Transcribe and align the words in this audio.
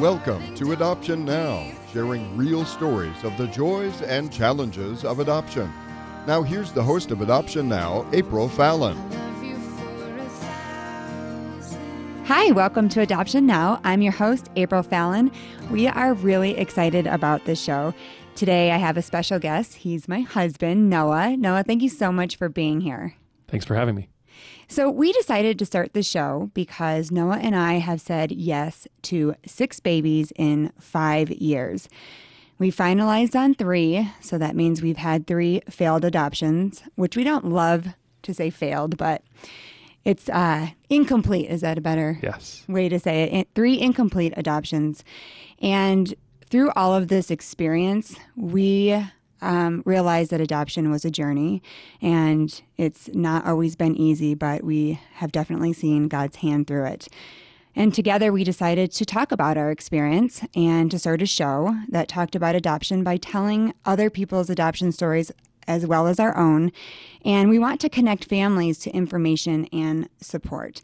Welcome 0.00 0.54
to 0.54 0.72
Adoption 0.72 1.26
Now, 1.26 1.70
sharing 1.92 2.34
real 2.34 2.64
stories 2.64 3.22
of 3.22 3.36
the 3.36 3.46
joys 3.48 4.00
and 4.00 4.32
challenges 4.32 5.04
of 5.04 5.18
adoption. 5.18 5.70
Now, 6.26 6.42
here's 6.42 6.72
the 6.72 6.82
host 6.82 7.10
of 7.10 7.20
Adoption 7.20 7.68
Now, 7.68 8.06
April 8.14 8.48
Fallon. 8.48 8.96
Hi, 12.24 12.50
welcome 12.52 12.88
to 12.88 13.02
Adoption 13.02 13.44
Now. 13.44 13.78
I'm 13.84 14.00
your 14.00 14.14
host, 14.14 14.48
April 14.56 14.82
Fallon. 14.82 15.30
We 15.70 15.86
are 15.86 16.14
really 16.14 16.56
excited 16.56 17.06
about 17.06 17.44
this 17.44 17.62
show. 17.62 17.92
Today, 18.34 18.70
I 18.70 18.78
have 18.78 18.96
a 18.96 19.02
special 19.02 19.38
guest. 19.38 19.74
He's 19.74 20.08
my 20.08 20.20
husband, 20.20 20.88
Noah. 20.88 21.36
Noah, 21.36 21.62
thank 21.62 21.82
you 21.82 21.90
so 21.90 22.10
much 22.10 22.36
for 22.36 22.48
being 22.48 22.80
here. 22.80 23.16
Thanks 23.48 23.66
for 23.66 23.74
having 23.74 23.96
me. 23.96 24.08
So, 24.68 24.90
we 24.90 25.12
decided 25.12 25.58
to 25.58 25.66
start 25.66 25.94
the 25.94 26.02
show 26.02 26.50
because 26.54 27.10
Noah 27.10 27.38
and 27.38 27.56
I 27.56 27.74
have 27.74 28.00
said 28.00 28.32
yes 28.32 28.86
to 29.02 29.34
six 29.46 29.80
babies 29.80 30.32
in 30.36 30.72
five 30.78 31.30
years. 31.30 31.88
We 32.58 32.70
finalized 32.70 33.34
on 33.34 33.54
three, 33.54 34.10
so 34.20 34.36
that 34.36 34.54
means 34.54 34.82
we've 34.82 34.98
had 34.98 35.26
three 35.26 35.62
failed 35.70 36.04
adoptions, 36.04 36.82
which 36.94 37.16
we 37.16 37.24
don't 37.24 37.46
love 37.46 37.88
to 38.22 38.34
say 38.34 38.50
failed, 38.50 38.98
but 38.98 39.22
it's 40.04 40.28
uh, 40.28 40.68
incomplete. 40.88 41.50
Is 41.50 41.62
that 41.62 41.78
a 41.78 41.80
better 41.80 42.18
yes. 42.22 42.64
way 42.68 42.88
to 42.88 42.98
say 42.98 43.24
it? 43.24 43.48
Three 43.54 43.80
incomplete 43.80 44.34
adoptions. 44.36 45.04
And 45.60 46.14
through 46.50 46.70
all 46.76 46.94
of 46.94 47.08
this 47.08 47.30
experience, 47.30 48.16
we 48.36 49.06
um, 49.42 49.82
realized 49.84 50.30
that 50.30 50.40
adoption 50.40 50.90
was 50.90 51.04
a 51.04 51.10
journey 51.10 51.62
and 52.00 52.62
it's 52.76 53.08
not 53.14 53.46
always 53.46 53.76
been 53.76 53.96
easy, 53.96 54.34
but 54.34 54.62
we 54.62 55.00
have 55.14 55.32
definitely 55.32 55.72
seen 55.72 56.08
God's 56.08 56.36
hand 56.36 56.66
through 56.66 56.86
it. 56.86 57.08
And 57.76 57.94
together 57.94 58.32
we 58.32 58.44
decided 58.44 58.90
to 58.92 59.04
talk 59.04 59.30
about 59.32 59.56
our 59.56 59.70
experience 59.70 60.42
and 60.54 60.90
to 60.90 60.98
start 60.98 61.22
a 61.22 61.26
show 61.26 61.76
that 61.88 62.08
talked 62.08 62.34
about 62.34 62.54
adoption 62.54 63.04
by 63.04 63.16
telling 63.16 63.74
other 63.84 64.10
people's 64.10 64.50
adoption 64.50 64.92
stories 64.92 65.30
as 65.68 65.86
well 65.86 66.06
as 66.06 66.18
our 66.18 66.36
own. 66.36 66.72
And 67.24 67.48
we 67.48 67.58
want 67.58 67.80
to 67.82 67.88
connect 67.88 68.24
families 68.24 68.78
to 68.80 68.90
information 68.90 69.66
and 69.66 70.08
support. 70.20 70.82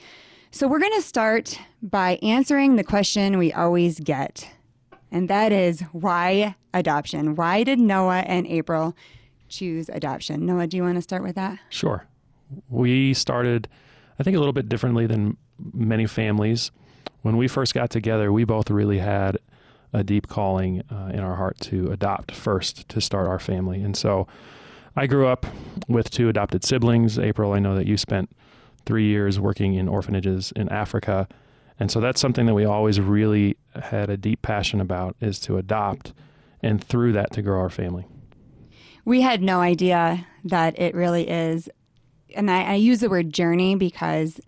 So 0.53 0.69
we're 0.69 0.79
going 0.79 0.95
to 0.95 1.03
start 1.03 1.59
by 1.83 2.19
answering 2.23 2.77
the 2.77 2.85
question 2.85 3.37
we 3.37 3.53
always 3.53 3.99
get 3.99 4.49
and 5.11 5.31
that 5.31 5.53
is 5.53 5.81
why 5.93 6.57
adoption. 6.79 7.35
Why 7.35 7.63
did 7.65 7.79
Noah 7.79 8.21
and 8.21 8.47
April 8.47 8.97
choose 9.49 9.89
adoption? 9.89 10.47
Noah, 10.47 10.67
do 10.67 10.77
you 10.77 10.83
want 10.83 10.97
to 10.97 11.03
start 11.03 11.23
with 11.23 11.35
that? 11.37 11.59
Sure. 11.71 12.07
We 12.69 13.15
started, 13.15 13.69
I 14.19 14.23
think, 14.23 14.37
a 14.37 14.41
little 14.41 14.53
bit 14.53 14.69
differently 14.69 15.07
than 15.07 15.37
many 15.73 16.07
families. 16.07 16.71
When 17.23 17.37
we 17.37 17.49
first 17.49 17.75
got 17.75 17.91
together, 17.91 18.33
we 18.33 18.45
both 18.45 18.71
really 18.71 18.99
had 18.99 19.39
a 19.93 20.05
deep 20.05 20.29
calling 20.29 20.83
uh, 20.91 21.11
in 21.13 21.21
our 21.21 21.37
heart 21.37 21.59
to 21.61 21.91
adopt 21.91 22.33
first 22.33 22.89
to 22.89 23.01
start 23.01 23.27
our 23.27 23.39
family. 23.39 23.83
And 23.83 23.97
so 23.97 24.27
I 24.95 25.07
grew 25.07 25.27
up 25.27 25.47
with 25.89 26.11
two 26.11 26.29
adopted 26.29 26.65
siblings. 26.65 27.19
April, 27.19 27.53
I 27.53 27.59
know 27.59 27.75
that 27.75 27.87
you 27.87 27.97
spent 27.97 28.31
three 28.85 29.07
years 29.07 29.41
working 29.41 29.75
in 29.75 29.89
orphanages 29.89 30.53
in 30.55 30.69
Africa. 30.69 31.29
And 31.79 31.91
so 31.91 32.01
that's 32.01 32.21
something 32.21 32.47
that 32.47 32.55
we 32.55 32.65
always 32.65 33.01
really 33.01 33.57
had 33.75 34.09
a 34.09 34.17
deep 34.17 34.43
passion 34.43 34.81
about 34.81 35.17
is 35.21 35.39
to 35.41 35.59
adopt 35.59 36.13
and 36.67 36.83
through 36.83 37.13
that 37.13 37.33
to 37.33 37.43
grow 37.43 37.61
our 37.61 37.71
family. 37.71 38.07
We 39.05 39.21
had 39.21 39.43
no 39.43 39.61
idea 39.61 40.27
that 40.45 40.79
it 40.79 40.95
really 40.95 41.29
is. 41.29 41.69
And 42.35 42.51
I, 42.51 42.63
I 42.63 42.75
use 42.75 43.01
the 43.01 43.09
word 43.09 43.33
journey 43.33 43.77
because 43.77 44.41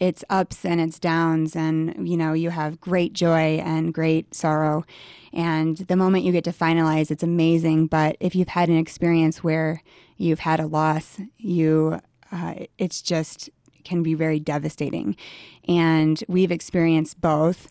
it's 0.00 0.24
ups 0.30 0.64
and 0.64 0.80
it's 0.80 0.98
downs 0.98 1.56
and 1.56 2.08
you 2.08 2.16
know 2.16 2.32
you 2.32 2.50
have 2.50 2.80
great 2.80 3.12
joy 3.12 3.58
and 3.58 3.92
great 3.92 4.32
sorrow 4.32 4.84
and 5.32 5.76
the 5.76 5.96
moment 5.96 6.24
you 6.24 6.30
get 6.30 6.44
to 6.44 6.52
finalize 6.52 7.10
it's 7.10 7.24
amazing 7.24 7.88
but 7.88 8.16
if 8.20 8.36
you've 8.36 8.46
had 8.46 8.68
an 8.68 8.78
experience 8.78 9.42
where 9.42 9.82
you've 10.16 10.38
had 10.38 10.60
a 10.60 10.66
loss 10.66 11.20
you 11.36 12.00
uh, 12.30 12.54
it's 12.78 13.02
just 13.02 13.50
can 13.88 14.02
be 14.02 14.14
very 14.14 14.38
devastating. 14.38 15.16
And 15.66 16.22
we've 16.28 16.52
experienced 16.52 17.20
both. 17.20 17.70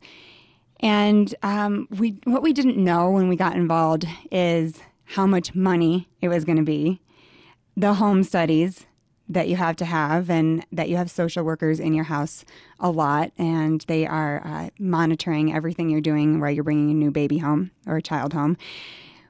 And 0.80 1.34
um, 1.44 1.88
we, 1.90 2.20
what 2.26 2.44
we 2.44 2.54
didn't 2.54 2.78
know 2.78 3.10
when 3.10 3.30
we 3.30 3.36
got 3.36 3.56
involved 3.56 4.06
is 4.32 4.80
how 5.06 5.26
much 5.26 5.56
money 5.56 6.08
it 6.22 6.28
was 6.28 6.46
going 6.46 6.58
to 6.58 6.64
be, 6.64 7.02
the 7.76 7.96
home 7.96 8.24
studies 8.24 8.86
that 9.30 9.50
you 9.50 9.58
have 9.58 9.76
to 9.76 9.86
have, 9.86 10.30
and 10.30 10.66
that 10.72 10.88
you 10.88 10.96
have 10.96 11.12
social 11.12 11.44
workers 11.44 11.80
in 11.80 11.94
your 11.94 12.06
house 12.06 12.46
a 12.80 12.90
lot, 12.90 13.32
and 13.38 13.84
they 13.88 14.06
are 14.06 14.42
uh, 14.46 14.70
monitoring 14.80 15.54
everything 15.54 15.90
you're 15.90 16.00
doing 16.00 16.40
while 16.40 16.52
you're 16.52 16.64
bringing 16.64 16.92
a 16.92 16.94
new 16.94 17.12
baby 17.12 17.40
home 17.40 17.72
or 17.86 17.98
a 17.98 18.02
child 18.02 18.32
home. 18.32 18.56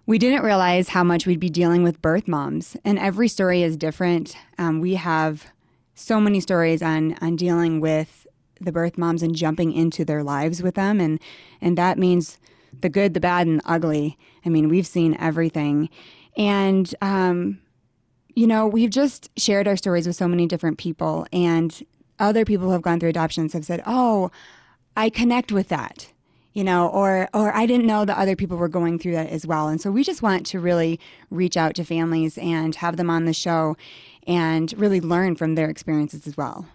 We 0.06 0.20
didn't 0.20 0.44
realize 0.44 0.90
how 0.90 1.04
much 1.04 1.26
we'd 1.26 1.40
be 1.40 1.50
dealing 1.50 1.82
with 1.82 2.02
birth 2.02 2.28
moms, 2.28 2.78
and 2.86 3.00
every 3.00 3.28
story 3.28 3.64
is 3.64 3.76
different. 3.76 4.38
Um, 4.60 4.82
we 4.82 4.96
have 4.96 5.48
so 5.96 6.22
many 6.22 6.42
stories 6.42 6.84
on 6.84 7.16
on 7.20 7.36
dealing 7.36 7.80
with 7.80 8.27
the 8.60 8.72
birth 8.72 8.98
moms 8.98 9.24
and 9.24 9.36
jumping 9.36 9.72
into 9.72 10.06
their 10.06 10.24
lives 10.24 10.62
with 10.62 10.76
them. 10.76 11.00
And 11.00 11.20
and 11.62 11.78
that 11.78 11.98
means 11.98 12.40
the 12.80 12.90
good 12.90 13.14
the 13.14 13.20
bad 13.20 13.48
and 13.48 13.60
the 13.60 13.72
ugly. 13.72 14.18
I 14.46 14.50
mean 14.50 14.70
we've 14.70 14.88
seen 14.88 15.16
everything. 15.20 15.90
And 16.36 16.94
um, 17.02 17.60
you 18.36 18.48
know 18.48 18.68
we've 18.68 18.90
just 18.90 19.30
shared 19.38 19.68
our 19.68 19.78
stories 19.78 20.08
with 20.08 20.16
so 20.16 20.28
many 20.28 20.46
different 20.48 20.78
people. 20.78 21.26
And 21.32 21.84
other 22.20 22.46
people 22.46 22.68
who 22.68 22.74
have 22.74 22.82
gone 22.82 23.00
through 23.00 23.10
adoptions 23.10 23.54
have 23.54 23.66
said 23.66 23.82
oh 23.86 24.32
i 24.96 25.10
connect 25.10 25.52
with 25.52 25.68
that 25.68 26.12
you 26.54 26.64
know 26.64 26.88
or 26.88 27.30
or 27.34 27.54
i 27.56 27.66
didn't 27.66 27.86
know 27.86 28.06
that 28.06 28.18
other 28.18 28.36
people 28.36 28.58
were 28.58 28.68
going 28.68 28.98
through 28.98 29.12
that 29.12 29.30
as 29.30 29.46
well. 29.46 29.68
And 29.68 29.80
so 29.80 29.92
we 29.92 30.04
just 30.04 30.22
want 30.22 30.46
to 30.48 30.60
really 30.60 31.00
reach 31.30 31.56
out 31.56 31.76
to 31.76 31.84
families 31.84 32.38
and 32.38 32.74
have 32.76 32.98
them 32.98 33.10
on 33.10 33.26
the 33.26 33.34
show 33.34 33.78
and 34.26 34.74
really 34.78 35.00
learn 35.00 35.36
from 35.36 35.56
their 35.56 35.70
experiences 35.70 36.26
as 36.28 36.36
well. 36.36 36.68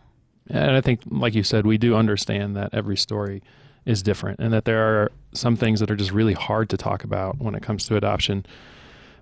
And 0.52 0.76
I 0.76 0.82
think, 0.82 1.00
like 1.10 1.34
you 1.34 1.42
said, 1.42 1.66
we 1.66 1.78
do 1.78 1.96
understand 1.96 2.54
that 2.56 2.74
every 2.74 2.96
story 2.96 3.42
is 3.86 4.02
different 4.02 4.38
and 4.38 4.52
that 4.52 4.66
there 4.66 4.82
are 4.82 5.10
some 5.32 5.56
things 5.56 5.80
that 5.80 5.90
are 5.90 5.96
just 5.96 6.12
really 6.12 6.34
hard 6.34 6.68
to 6.70 6.76
talk 6.76 7.02
about 7.02 7.38
when 7.38 7.54
it 7.54 7.62
comes 7.62 7.86
to 7.86 7.96
adoption. 7.96 8.44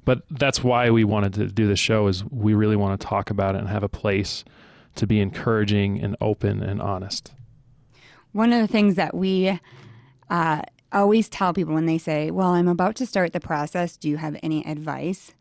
But 0.04 0.22
that's 0.30 0.64
why 0.64 0.90
we 0.90 1.04
wanted 1.04 1.32
to 1.34 1.46
do 1.46 1.69
this 1.69 1.78
show 1.78 2.08
is 2.08 2.24
we 2.24 2.52
really 2.52 2.76
want 2.76 3.00
to 3.00 3.06
talk 3.06 3.30
about 3.30 3.54
it 3.54 3.58
and 3.58 3.69
have 3.69 3.84
a 3.84 3.88
place 3.88 4.44
to 4.96 5.06
be 5.06 5.20
encouraging 5.20 6.00
and 6.02 6.16
open 6.20 6.62
and 6.62 6.82
honest. 6.82 7.32
One 8.32 8.52
of 8.52 8.60
the 8.60 8.69
things 8.69 8.96
that 8.96 9.14
we 9.14 9.58
uh, 10.28 10.62
always 10.92 11.28
tell 11.28 11.54
people 11.54 11.74
when 11.74 11.86
they 11.86 11.98
say, 11.98 12.32
Well, 12.32 12.48
I'm 12.48 12.69
about 12.69 12.96
to 12.96 13.06
start 13.06 13.32
the 13.32 13.40
process, 13.40 13.96
do 13.96 14.08
you 14.08 14.16
have 14.16 14.36
any 14.42 14.66
advice? 14.66 15.32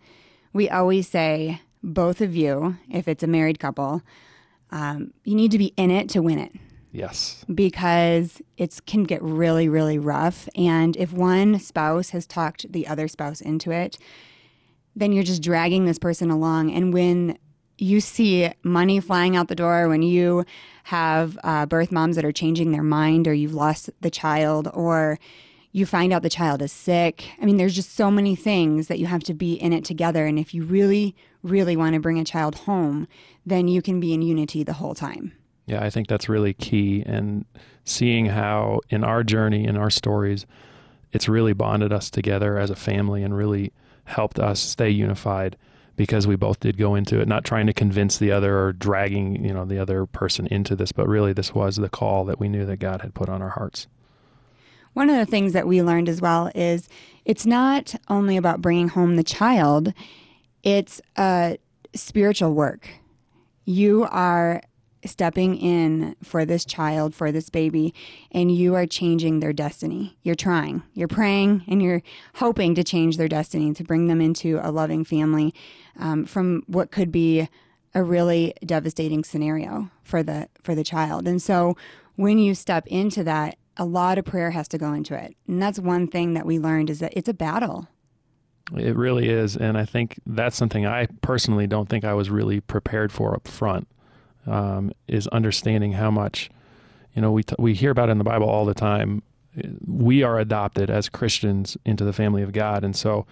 We 0.54 0.70
always 0.70 1.08
say, 1.08 1.62
both 1.82 2.22
of 2.22 2.36
you, 2.36 2.78
if 2.92 3.08
it's 3.08 3.24
a 3.24 3.28
married 3.28 3.60
couple, 3.60 4.02
um, 4.72 5.14
you 5.24 5.36
need 5.36 5.52
to 5.52 5.58
be 5.58 5.74
in 5.78 5.92
it 5.92 6.10
to 6.10 6.22
win 6.22 6.40
it. 6.40 6.52
Yes. 6.92 7.46
Because 7.54 8.42
it 8.58 8.80
can 8.88 9.04
get 9.04 9.22
really, 9.22 9.70
really 9.70 10.00
rough. 10.00 10.50
And 10.56 10.98
if 10.98 11.14
one 11.14 11.60
spouse 11.60 12.10
has 12.12 12.26
talked 12.26 12.72
the 12.72 12.88
other 12.88 13.08
spouse 13.08 13.42
into 13.42 13.72
it, 13.72 13.98
then 14.96 15.14
you're 15.14 15.24
just 15.24 15.44
dragging 15.44 15.86
this 15.86 16.00
person 16.00 16.32
along. 16.32 16.72
And 16.72 16.94
when 16.94 17.38
you 17.78 18.02
see 18.02 18.52
money 18.64 19.00
flying 19.00 19.36
out 19.36 19.48
the 19.48 19.56
door, 19.56 19.88
when 19.88 20.02
you 20.02 20.46
have 20.86 21.38
uh, 21.44 21.66
birth 21.66 21.92
moms 21.92 22.16
that 22.16 22.26
are 22.26 22.32
changing 22.32 22.72
their 22.72 22.84
mind, 22.84 23.28
or 23.28 23.34
you've 23.34 23.54
lost 23.54 23.90
the 24.02 24.10
child, 24.10 24.68
or 24.74 25.20
you 25.72 25.86
find 25.86 26.12
out 26.12 26.24
the 26.24 26.30
child 26.30 26.62
is 26.62 26.72
sick. 26.72 27.30
I 27.40 27.46
mean, 27.46 27.58
there's 27.58 27.76
just 27.76 27.96
so 27.96 28.10
many 28.10 28.36
things 28.36 28.88
that 28.88 28.98
you 28.98 29.06
have 29.06 29.24
to 29.26 29.34
be 29.34 29.54
in 29.54 29.72
it 29.72 29.86
together. 29.86 30.26
And 30.26 30.40
if 30.40 30.54
you 30.54 30.64
really, 30.64 31.16
really 31.44 31.76
want 31.76 31.94
to 31.94 32.00
bring 32.00 32.20
a 32.20 32.26
child 32.26 32.56
home, 32.56 33.08
then 33.46 33.68
you 33.68 33.82
can 33.82 34.00
be 34.00 34.14
in 34.14 34.22
unity 34.22 34.64
the 34.64 34.74
whole 34.74 34.96
time. 34.96 35.34
Yeah, 35.66 35.84
I 35.84 35.90
think 35.90 36.08
that's 36.08 36.30
really 36.30 36.54
key. 36.54 37.04
And 37.06 37.46
seeing 37.86 38.28
how 38.28 38.82
in 38.90 39.04
our 39.04 39.24
journey, 39.24 39.66
in 39.66 39.78
our 39.78 39.90
stories, 39.90 40.46
it's 41.12 41.30
really 41.30 41.54
bonded 41.54 41.94
us 41.94 42.10
together 42.10 42.58
as 42.58 42.70
a 42.70 42.76
family 42.76 43.24
and 43.24 43.36
really 43.36 43.72
helped 44.06 44.40
us 44.40 44.60
stay 44.60 44.90
unified 44.90 45.56
because 45.96 46.26
we 46.26 46.36
both 46.36 46.60
did 46.62 46.78
go 46.78 46.96
into 46.96 47.20
it 47.20 47.28
not 47.28 47.44
trying 47.44 47.68
to 47.68 47.74
convince 47.74 48.18
the 48.18 48.32
other 48.32 48.58
or 48.58 48.74
dragging 48.74 49.44
you 49.44 49.54
know 49.54 49.66
the 49.66 49.78
other 49.78 50.06
person 50.08 50.48
into 50.48 50.76
this 50.76 50.92
but 50.92 51.08
really 51.08 51.34
this 51.34 51.54
was 51.54 51.76
the 51.76 51.90
call 51.90 52.26
that 52.26 52.40
we 52.40 52.50
knew 52.50 52.66
that 52.66 52.78
god 52.78 53.02
had 53.02 53.14
put 53.14 53.30
on 53.30 53.42
our 53.42 53.50
hearts 53.50 53.86
one 54.94 55.10
of 55.10 55.16
the 55.16 55.26
things 55.26 55.54
that 55.54 55.68
we 55.68 55.84
learned 55.84 56.10
as 56.10 56.22
well 56.22 56.52
is 56.56 56.90
it's 57.26 57.46
not 57.46 57.96
only 58.08 58.38
about 58.38 58.62
bringing 58.62 58.90
home 58.90 59.16
the 59.16 59.24
child, 59.24 59.94
it's 60.64 61.02
a 61.18 61.58
spiritual 61.94 62.54
work. 62.54 62.90
You 63.66 64.08
are 64.10 64.62
stepping 65.06 65.56
in 65.56 66.16
for 66.22 66.44
this 66.44 66.66
child, 66.66 67.16
for 67.16 67.32
this 67.32 67.50
baby, 67.50 67.94
and 68.32 68.52
you 68.52 68.76
are 68.76 68.86
changing 68.86 69.40
their 69.40 69.54
destiny. 69.54 70.18
You're 70.24 70.36
trying, 70.36 70.84
you're 70.94 71.08
praying, 71.08 71.64
and 71.68 71.82
you're 71.82 72.02
hoping 72.36 72.76
to 72.76 72.84
change 72.84 73.18
their 73.18 73.30
destiny, 73.30 73.74
to 73.74 73.84
bring 73.84 74.08
them 74.08 74.20
into 74.20 74.60
a 74.62 74.72
loving 74.72 75.06
family 75.06 75.54
um, 75.98 76.26
from 76.26 76.64
what 76.68 76.92
could 76.92 77.12
be 77.12 77.48
a 77.96 78.04
really 78.04 78.54
devastating 78.66 79.24
scenario 79.24 79.90
for 80.04 80.22
the 80.22 80.50
for 80.62 80.76
the 80.76 80.84
child. 80.84 81.28
And 81.28 81.42
so 81.42 81.76
when 82.16 82.38
you 82.38 82.54
step 82.54 82.86
into 82.88 83.24
that 83.24 83.58
a 83.80 83.86
lot 83.86 84.18
of 84.18 84.26
prayer 84.26 84.52
has 84.52 84.68
to 84.68 84.78
go 84.78 84.92
into 84.92 85.16
it. 85.16 85.36
And 85.48 85.62
that's 85.62 85.80
one 85.80 86.08
thing 86.08 86.34
that 86.34 86.46
we 86.46 86.60
learned 86.60 86.90
is 86.90 87.00
that 87.00 87.14
it's 87.16 87.30
a 87.30 87.34
battle. 87.34 87.88
It 88.76 88.96
really 88.96 89.30
is. 89.30 89.56
And 89.56 89.78
I 89.78 89.86
think 89.86 90.20
that's 90.26 90.56
something 90.56 90.86
I 90.86 91.08
personally 91.22 91.68
don't 91.68 91.90
think 91.90 92.04
I 92.04 92.14
was 92.14 92.30
really 92.30 92.60
prepared 92.60 93.12
for 93.12 93.34
up 93.36 93.48
front 93.48 93.88
um, 94.46 94.92
is 95.08 95.28
understanding 95.28 95.94
how 95.94 96.12
much, 96.12 96.50
you 97.14 97.22
know, 97.22 97.32
we, 97.32 97.44
t- 97.44 97.56
we 97.58 97.74
hear 97.74 97.92
about 97.92 98.10
in 98.10 98.18
the 98.18 98.24
Bible 98.24 98.48
all 98.48 98.66
the 98.66 98.74
time. 98.74 99.24
We 99.86 100.24
are 100.24 100.40
adopted 100.40 100.90
as 100.90 101.10
Christians 101.10 101.78
into 101.86 102.04
the 102.06 102.14
family 102.14 102.44
of 102.44 102.52
God. 102.52 102.84
And 102.84 102.96
so 102.96 103.26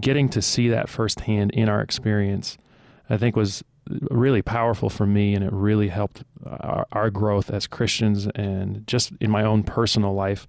getting 0.00 0.28
to 0.30 0.40
see 0.40 0.68
that 0.68 0.88
firsthand 0.88 1.50
in 1.52 1.68
our 1.68 1.80
experience, 1.80 2.56
I 3.10 3.16
think 3.18 3.36
was 3.36 3.62
really 4.10 4.42
powerful 4.42 4.88
for 4.88 5.06
me 5.06 5.34
and 5.34 5.44
it 5.44 5.52
really 5.52 5.88
helped 5.88 6.24
our, 6.46 6.86
our, 6.92 7.10
growth 7.10 7.50
as 7.50 7.66
Christians 7.66 8.28
and 8.28 8.86
just 8.86 9.12
in 9.20 9.30
my 9.30 9.42
own 9.42 9.64
personal 9.64 10.14
life 10.14 10.46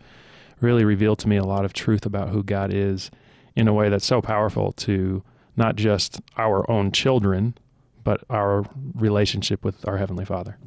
really 0.61 0.85
revealed 0.85 1.19
to 1.19 1.27
me 1.27 1.37
a 1.37 1.43
lot 1.43 1.65
of 1.65 1.73
truth 1.73 2.05
about 2.05 2.29
who 2.29 2.43
God 2.43 2.71
is 2.71 3.09
in 3.55 3.67
a 3.67 3.73
way 3.73 3.89
that's 3.89 4.05
so 4.05 4.21
powerful 4.21 4.71
to 4.73 5.23
not 5.55 5.75
just 5.75 6.21
our 6.37 6.69
own 6.69 6.91
children 6.91 7.55
but 8.03 8.21
our 8.29 8.65
relationship 8.95 9.63
with 9.63 9.87
our 9.87 9.97
heavenly 9.97 10.25
Father. 10.25 10.57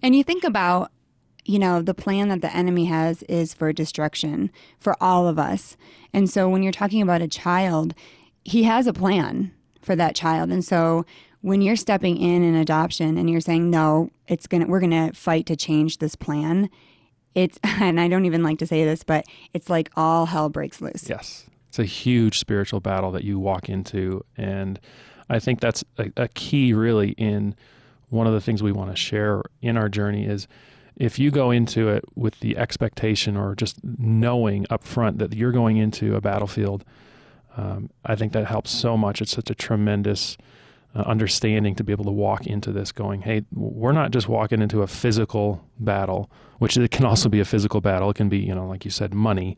And 0.00 0.14
you 0.14 0.22
think 0.22 0.44
about 0.44 0.92
you 1.44 1.58
know, 1.58 1.82
the 1.82 1.92
plan 1.92 2.28
that 2.28 2.40
the 2.40 2.54
enemy 2.54 2.84
has 2.84 3.24
is 3.24 3.52
for 3.52 3.72
destruction 3.72 4.48
for 4.78 4.96
all 5.02 5.26
of 5.26 5.40
us. 5.40 5.76
And 6.12 6.30
so 6.30 6.48
when 6.48 6.62
you're 6.62 6.70
talking 6.70 7.02
about 7.02 7.20
a 7.20 7.26
child, 7.26 7.94
he 8.44 8.62
has 8.62 8.86
a 8.86 8.92
plan 8.92 9.52
for 9.80 9.96
that 9.96 10.14
child. 10.14 10.50
And 10.50 10.64
so 10.64 11.04
when 11.42 11.60
you're 11.60 11.76
stepping 11.76 12.16
in 12.16 12.42
an 12.44 12.54
adoption 12.54 13.18
and 13.18 13.28
you're 13.28 13.40
saying 13.40 13.68
no 13.68 14.10
it's 14.28 14.46
gonna 14.46 14.66
we're 14.66 14.80
gonna 14.80 15.12
fight 15.12 15.44
to 15.44 15.56
change 15.56 15.98
this 15.98 16.14
plan 16.14 16.70
it's 17.34 17.58
and 17.64 18.00
i 18.00 18.08
don't 18.08 18.24
even 18.24 18.42
like 18.42 18.58
to 18.58 18.66
say 18.66 18.84
this 18.84 19.02
but 19.02 19.26
it's 19.52 19.68
like 19.68 19.90
all 19.96 20.26
hell 20.26 20.48
breaks 20.48 20.80
loose 20.80 21.08
yes 21.08 21.46
it's 21.72 21.78
a 21.78 21.84
huge 21.84 22.38
spiritual 22.38 22.80
battle 22.80 23.10
that 23.10 23.24
you 23.24 23.38
walk 23.38 23.70
into 23.70 24.22
and 24.36 24.78
i 25.30 25.38
think 25.38 25.58
that's 25.58 25.82
a, 25.96 26.12
a 26.18 26.28
key 26.28 26.74
really 26.74 27.12
in 27.12 27.54
one 28.10 28.26
of 28.26 28.34
the 28.34 28.42
things 28.42 28.62
we 28.62 28.72
want 28.72 28.90
to 28.90 28.96
share 28.96 29.40
in 29.62 29.78
our 29.78 29.88
journey 29.88 30.26
is 30.26 30.46
if 30.96 31.18
you 31.18 31.30
go 31.30 31.50
into 31.50 31.88
it 31.88 32.04
with 32.14 32.40
the 32.40 32.58
expectation 32.58 33.38
or 33.38 33.54
just 33.54 33.78
knowing 33.82 34.66
up 34.68 34.84
front 34.84 35.18
that 35.18 35.32
you're 35.32 35.50
going 35.50 35.78
into 35.78 36.14
a 36.14 36.20
battlefield 36.20 36.84
um, 37.56 37.88
i 38.04 38.14
think 38.14 38.34
that 38.34 38.44
helps 38.44 38.70
so 38.70 38.94
much 38.94 39.22
it's 39.22 39.32
such 39.32 39.48
a 39.48 39.54
tremendous 39.54 40.36
uh, 40.94 41.00
understanding 41.06 41.74
to 41.74 41.82
be 41.82 41.90
able 41.90 42.04
to 42.04 42.10
walk 42.10 42.46
into 42.46 42.70
this 42.70 42.92
going, 42.92 43.22
hey, 43.22 43.40
we're 43.50 43.92
not 43.92 44.10
just 44.10 44.28
walking 44.28 44.60
into 44.60 44.82
a 44.82 44.86
physical 44.86 45.64
battle, 45.78 46.30
which 46.58 46.76
it 46.76 46.90
can 46.90 47.06
also 47.06 47.30
be 47.30 47.40
a 47.40 47.46
physical 47.46 47.80
battle. 47.80 48.10
It 48.10 48.16
can 48.16 48.28
be, 48.28 48.36
you 48.36 48.54
know, 48.54 48.66
like 48.66 48.84
you 48.84 48.90
said, 48.90 49.14
money. 49.14 49.56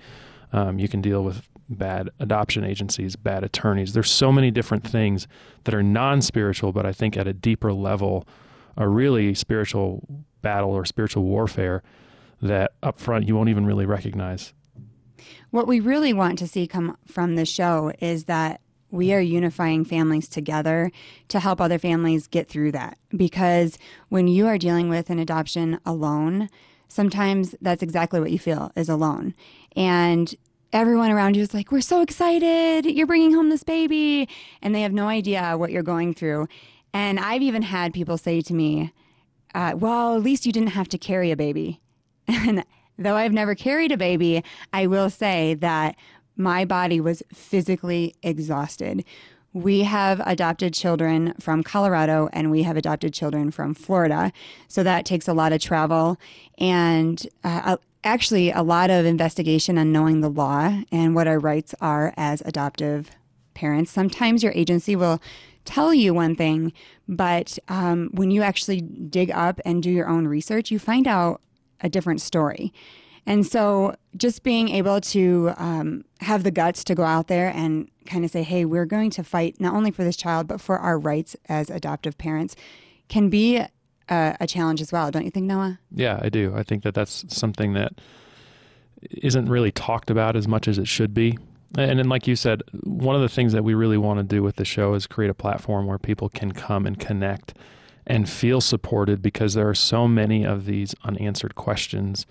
Um, 0.52 0.78
you 0.78 0.86
can 0.86 1.00
deal 1.00 1.24
with 1.24 1.42
bad 1.68 2.10
adoption 2.18 2.64
agencies, 2.64 3.16
bad 3.16 3.44
attorneys. 3.44 3.92
There's 3.92 4.10
so 4.10 4.32
many 4.32 4.50
different 4.50 4.86
things 4.86 5.26
that 5.64 5.74
are 5.74 5.82
non 5.82 6.22
spiritual, 6.22 6.72
but 6.72 6.86
I 6.86 6.92
think 6.92 7.16
at 7.16 7.26
a 7.26 7.32
deeper 7.32 7.72
level, 7.72 8.26
a 8.76 8.88
really 8.88 9.34
spiritual 9.34 10.24
battle 10.42 10.70
or 10.70 10.84
spiritual 10.84 11.24
warfare 11.24 11.82
that 12.42 12.72
up 12.82 12.98
front 12.98 13.26
you 13.26 13.34
won't 13.34 13.48
even 13.48 13.66
really 13.66 13.86
recognize. 13.86 14.52
What 15.50 15.66
we 15.66 15.80
really 15.80 16.12
want 16.12 16.38
to 16.40 16.48
see 16.48 16.66
come 16.66 16.96
from 17.06 17.36
the 17.36 17.46
show 17.46 17.92
is 18.00 18.24
that 18.24 18.60
we 18.90 19.12
are 19.12 19.20
unifying 19.20 19.84
families 19.84 20.28
together 20.28 20.90
to 21.28 21.40
help 21.40 21.60
other 21.60 21.78
families 21.78 22.28
get 22.28 22.48
through 22.48 22.72
that. 22.72 22.98
Because 23.16 23.78
when 24.08 24.28
you 24.28 24.46
are 24.46 24.58
dealing 24.58 24.88
with 24.88 25.10
an 25.10 25.18
adoption 25.18 25.80
alone, 25.84 26.48
sometimes 26.88 27.56
that's 27.60 27.82
exactly 27.82 28.20
what 28.20 28.30
you 28.30 28.38
feel 28.38 28.70
is 28.76 28.88
alone. 28.88 29.34
And 29.74 30.34
everyone 30.74 31.12
around 31.12 31.36
you 31.36 31.42
is 31.42 31.54
like, 31.54 31.70
We're 31.72 31.80
so 31.80 32.02
excited. 32.02 32.84
You're 32.84 33.06
bringing 33.06 33.32
home 33.32 33.48
this 33.48 33.62
baby. 33.62 34.28
And 34.60 34.74
they 34.74 34.82
have 34.82 34.92
no 34.92 35.08
idea 35.08 35.54
what 35.56 35.70
you're 35.70 35.82
going 35.82 36.12
through. 36.12 36.48
And 36.92 37.18
I've 37.18 37.42
even 37.42 37.62
had 37.62 37.94
people 37.94 38.18
say 38.18 38.40
to 38.42 38.52
me, 38.52 38.92
uh, 39.54 39.74
Well, 39.76 40.16
at 40.16 40.22
least 40.22 40.44
you 40.44 40.52
didn't 40.52 40.70
have 40.70 40.88
to 40.88 40.98
carry 40.98 41.30
a 41.30 41.36
baby. 41.36 41.80
And 42.26 42.64
though 42.98 43.16
I've 43.16 43.32
never 43.32 43.54
carried 43.54 43.92
a 43.92 43.96
baby, 43.96 44.42
I 44.72 44.86
will 44.86 45.10
say 45.10 45.54
that 45.54 45.96
my 46.36 46.64
body 46.64 47.00
was 47.00 47.22
physically 47.32 48.14
exhausted. 48.22 49.04
We 49.52 49.82
have 49.82 50.20
adopted 50.24 50.74
children 50.74 51.34
from 51.38 51.62
Colorado 51.62 52.28
and 52.32 52.50
we 52.50 52.62
have 52.62 52.76
adopted 52.76 53.12
children 53.12 53.50
from 53.50 53.74
Florida. 53.74 54.32
So 54.68 54.82
that 54.82 55.04
takes 55.04 55.28
a 55.28 55.32
lot 55.32 55.52
of 55.52 55.60
travel 55.60 56.18
and 56.58 57.26
uh, 57.44 57.76
actually 58.04 58.50
a 58.50 58.62
lot 58.62 58.90
of 58.90 59.06
investigation 59.06 59.78
on 59.78 59.90
knowing 59.90 60.20
the 60.20 60.28
law 60.28 60.82
and 60.92 61.14
what 61.14 61.26
our 61.26 61.38
rights 61.38 61.74
are 61.80 62.12
as 62.16 62.42
adoptive 62.44 63.10
parents. 63.54 63.90
Sometimes 63.90 64.42
your 64.42 64.52
agency 64.52 64.94
will 64.94 65.20
tell 65.64 65.94
you 65.94 66.12
one 66.12 66.36
thing, 66.36 66.72
but 67.08 67.58
um, 67.68 68.10
when 68.12 68.30
you 68.30 68.42
actually 68.42 68.80
dig 68.80 69.30
up 69.30 69.60
and 69.64 69.82
do 69.82 69.90
your 69.90 70.08
own 70.08 70.26
research, 70.26 70.70
you 70.70 70.78
find 70.78 71.08
out 71.08 71.40
a 71.80 71.88
different 71.88 72.20
story. 72.20 72.72
And 73.26 73.46
so 73.46 73.96
just 74.16 74.42
being 74.42 74.68
able 74.68 75.00
to 75.00 75.52
um, 75.56 76.04
have 76.20 76.42
the 76.42 76.50
guts 76.50 76.84
to 76.84 76.94
go 76.94 77.04
out 77.04 77.28
there 77.28 77.50
and 77.54 77.88
kind 78.04 78.24
of 78.24 78.30
say, 78.30 78.42
hey, 78.42 78.66
we're 78.66 78.84
going 78.84 79.10
to 79.10 79.24
fight 79.24 79.58
not 79.58 79.74
only 79.74 79.90
for 79.90 80.04
this 80.04 80.16
child, 80.16 80.46
but 80.46 80.60
for 80.60 80.78
our 80.78 80.98
rights 80.98 81.34
as 81.48 81.70
adoptive 81.70 82.18
parents 82.18 82.54
can 83.08 83.30
be 83.30 83.64
a, 84.08 84.36
a 84.40 84.46
challenge 84.46 84.80
as 84.80 84.92
well. 84.92 85.10
Don't 85.10 85.24
you 85.24 85.30
think, 85.30 85.46
Noah? 85.46 85.78
Yeah, 85.90 86.18
I 86.22 86.28
do. 86.28 86.52
I 86.56 86.62
think 86.62 86.82
that 86.82 86.94
that's 86.94 87.24
something 87.28 87.74
that 87.74 87.92
isn't 89.10 89.46
really 89.46 89.72
talked 89.72 90.10
about 90.10 90.36
as 90.36 90.48
much 90.48 90.68
as 90.68 90.78
it 90.78 90.88
should 90.88 91.14
be. 91.14 91.38
And 91.76 91.98
then, 91.98 92.08
like 92.08 92.26
you 92.28 92.36
said, 92.36 92.62
one 92.84 93.16
of 93.16 93.22
the 93.22 93.28
things 93.28 93.52
that 93.52 93.64
we 93.64 93.74
really 93.74 93.98
want 93.98 94.18
to 94.18 94.22
do 94.22 94.42
with 94.42 94.56
the 94.56 94.64
show 94.64 94.94
is 94.94 95.06
create 95.06 95.30
a 95.30 95.34
platform 95.34 95.86
where 95.86 95.98
people 95.98 96.28
can 96.28 96.52
come 96.52 96.86
and 96.86 96.98
connect 96.98 97.54
and 98.06 98.28
feel 98.28 98.60
supported 98.60 99.20
because 99.20 99.54
there 99.54 99.68
are 99.68 99.74
so 99.74 100.06
many 100.06 100.44
of 100.44 100.66
these 100.66 100.94
unanswered 101.04 101.54
questions 101.56 102.26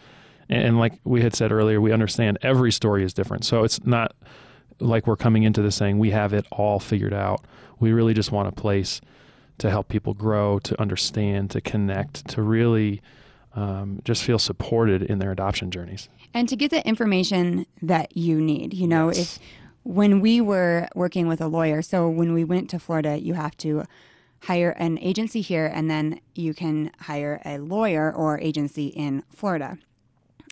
and 0.50 0.78
like 0.78 0.94
we 1.04 1.22
had 1.22 1.36
said 1.36 1.52
earlier, 1.52 1.80
we 1.80 1.92
understand 1.92 2.38
every 2.42 2.72
story 2.72 3.04
is 3.04 3.14
different. 3.14 3.46
So 3.46 3.64
it's 3.64 3.84
not 3.86 4.16
like 4.80 5.08
we're 5.08 5.16
coming 5.16 5.44
into 5.44 5.62
this 5.62 5.76
saying 5.76 6.00
we 6.00 6.12
have 6.12 6.34
it 6.34 6.46
all 6.52 6.80
figured 6.80 7.14
out. 7.14 7.46
We 7.80 7.92
really 7.92 8.14
just 8.14 8.32
want 8.32 8.48
a 8.48 8.52
place 8.52 9.02
to 9.58 9.70
help 9.70 9.88
people 9.88 10.14
grow, 10.14 10.60
to 10.60 10.80
understand, 10.82 11.52
to 11.52 11.62
connect, 11.62 12.28
to 12.30 12.42
really 12.42 13.02
um, 13.56 14.02
just 14.04 14.24
feel 14.24 14.40
supported 14.40 15.04
in 15.04 15.20
their 15.20 15.32
adoption 15.32 15.72
journeys. 15.72 16.10
And 16.34 16.50
to 16.50 16.56
get 16.56 16.72
the 16.72 16.86
information 16.88 17.66
that 17.82 18.18
you 18.18 18.42
need. 18.42 18.74
You 18.74 18.88
know, 18.88 19.08
yes. 19.08 19.20
if 19.20 19.40
when 19.84 20.22
we 20.22 20.42
were 20.42 20.88
working 20.96 21.28
with 21.28 21.42
a 21.42 21.48
lawyer, 21.48 21.82
so 21.82 22.10
when 22.10 22.34
we 22.34 22.44
went 22.44 22.70
to 22.72 22.80
Florida, 22.80 23.20
you 23.20 23.36
have 23.36 23.56
to 23.58 23.84
hire 24.44 24.72
an 24.72 24.98
agency 25.00 25.42
here 25.42 25.66
and 25.74 25.90
then 25.90 26.20
you 26.36 26.54
can 26.54 26.92
hire 27.02 27.42
a 27.46 27.58
lawyer 27.58 28.14
or 28.14 28.40
agency 28.40 28.88
in 28.88 29.24
Florida. 29.30 29.78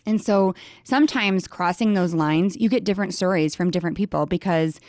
And 0.06 0.22
so 0.22 0.54
sometimes 0.82 1.46
crossing 1.46 1.94
those 1.94 2.14
lines, 2.14 2.56
you 2.56 2.68
get 2.68 2.84
different 2.84 3.14
stories 3.14 3.54
from 3.54 3.70
different 3.70 3.96
people 3.96 4.26
because 4.26 4.80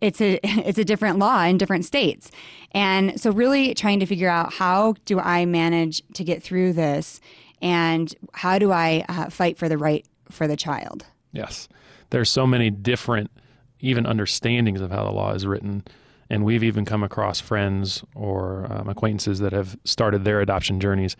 it's 0.00 0.20
a 0.20 0.40
it's 0.42 0.78
a 0.78 0.84
different 0.84 1.18
law 1.18 1.42
in 1.42 1.58
different 1.58 1.84
states. 1.84 2.30
And 2.72 3.20
so 3.20 3.32
really 3.32 3.74
trying 3.74 4.00
to 4.00 4.06
figure 4.06 4.28
out 4.28 4.52
how 4.52 4.94
do 5.04 5.18
I 5.18 5.44
manage 5.44 6.02
to 6.14 6.24
get 6.24 6.42
through 6.42 6.72
this 6.72 7.20
and 7.62 8.14
how 8.32 8.58
do 8.58 8.72
I 8.72 9.04
uh, 9.08 9.28
fight 9.30 9.58
for 9.58 9.68
the 9.68 9.78
right 9.78 10.06
for 10.30 10.46
the 10.46 10.56
child? 10.56 11.06
Yes. 11.32 11.68
There's 12.10 12.30
so 12.30 12.46
many 12.46 12.70
different 12.70 13.30
even 13.80 14.06
understandings 14.06 14.80
of 14.80 14.90
how 14.90 15.04
the 15.04 15.10
law 15.10 15.32
is 15.32 15.46
written 15.46 15.84
and 16.28 16.44
we've 16.44 16.62
even 16.62 16.84
come 16.84 17.02
across 17.02 17.40
friends 17.40 18.04
or 18.14 18.66
um, 18.70 18.88
acquaintances 18.88 19.40
that 19.40 19.52
have 19.52 19.76
started 19.84 20.24
their 20.24 20.40
adoption 20.40 20.78
journeys 20.78 21.16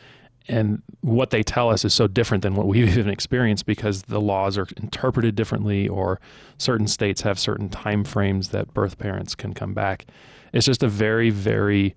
and 0.48 0.82
what 1.00 1.30
they 1.30 1.42
tell 1.42 1.70
us 1.70 1.84
is 1.84 1.94
so 1.94 2.06
different 2.06 2.42
than 2.42 2.54
what 2.54 2.66
we've 2.66 2.88
even 2.98 3.08
experienced 3.08 3.66
because 3.66 4.02
the 4.02 4.20
laws 4.20 4.58
are 4.58 4.66
interpreted 4.76 5.34
differently 5.34 5.88
or 5.88 6.20
certain 6.58 6.86
states 6.86 7.22
have 7.22 7.38
certain 7.38 7.68
time 7.68 8.04
frames 8.04 8.50
that 8.50 8.72
birth 8.74 8.98
parents 8.98 9.34
can 9.34 9.54
come 9.54 9.74
back 9.74 10.06
it's 10.52 10.66
just 10.66 10.82
a 10.82 10.88
very 10.88 11.30
very 11.30 11.94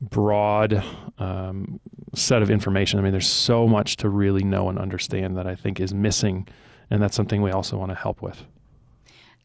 broad 0.00 0.82
um, 1.18 1.78
set 2.14 2.42
of 2.42 2.50
information 2.50 2.98
i 2.98 3.02
mean 3.02 3.12
there's 3.12 3.28
so 3.28 3.68
much 3.68 3.96
to 3.96 4.08
really 4.08 4.42
know 4.42 4.68
and 4.68 4.78
understand 4.78 5.36
that 5.36 5.46
i 5.46 5.54
think 5.54 5.78
is 5.78 5.94
missing 5.94 6.46
and 6.90 7.02
that's 7.02 7.14
something 7.14 7.40
we 7.40 7.50
also 7.50 7.78
want 7.78 7.90
to 7.90 7.94
help 7.94 8.20
with 8.20 8.44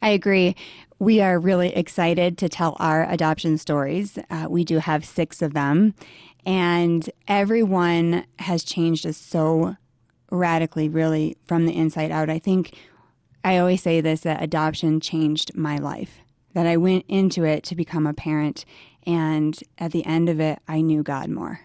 I 0.00 0.10
agree. 0.10 0.54
We 1.00 1.20
are 1.20 1.38
really 1.38 1.74
excited 1.74 2.38
to 2.38 2.48
tell 2.48 2.76
our 2.78 3.08
adoption 3.08 3.58
stories. 3.58 4.18
Uh, 4.30 4.46
we 4.48 4.64
do 4.64 4.78
have 4.78 5.04
six 5.04 5.42
of 5.42 5.54
them, 5.54 5.94
and 6.46 7.08
everyone 7.26 8.24
has 8.38 8.64
changed 8.64 9.06
us 9.06 9.16
so 9.16 9.76
radically, 10.30 10.88
really, 10.88 11.36
from 11.44 11.66
the 11.66 11.76
inside 11.76 12.10
out. 12.10 12.30
I 12.30 12.38
think 12.38 12.74
I 13.44 13.58
always 13.58 13.82
say 13.82 14.00
this 14.00 14.20
that 14.22 14.42
adoption 14.42 15.00
changed 15.00 15.56
my 15.56 15.76
life, 15.76 16.18
that 16.54 16.66
I 16.66 16.76
went 16.76 17.04
into 17.08 17.44
it 17.44 17.62
to 17.64 17.74
become 17.74 18.06
a 18.06 18.14
parent. 18.14 18.64
And 19.04 19.58
at 19.78 19.92
the 19.92 20.04
end 20.04 20.28
of 20.28 20.40
it, 20.40 20.58
I 20.68 20.80
knew 20.80 21.02
God 21.02 21.30
more. 21.30 21.60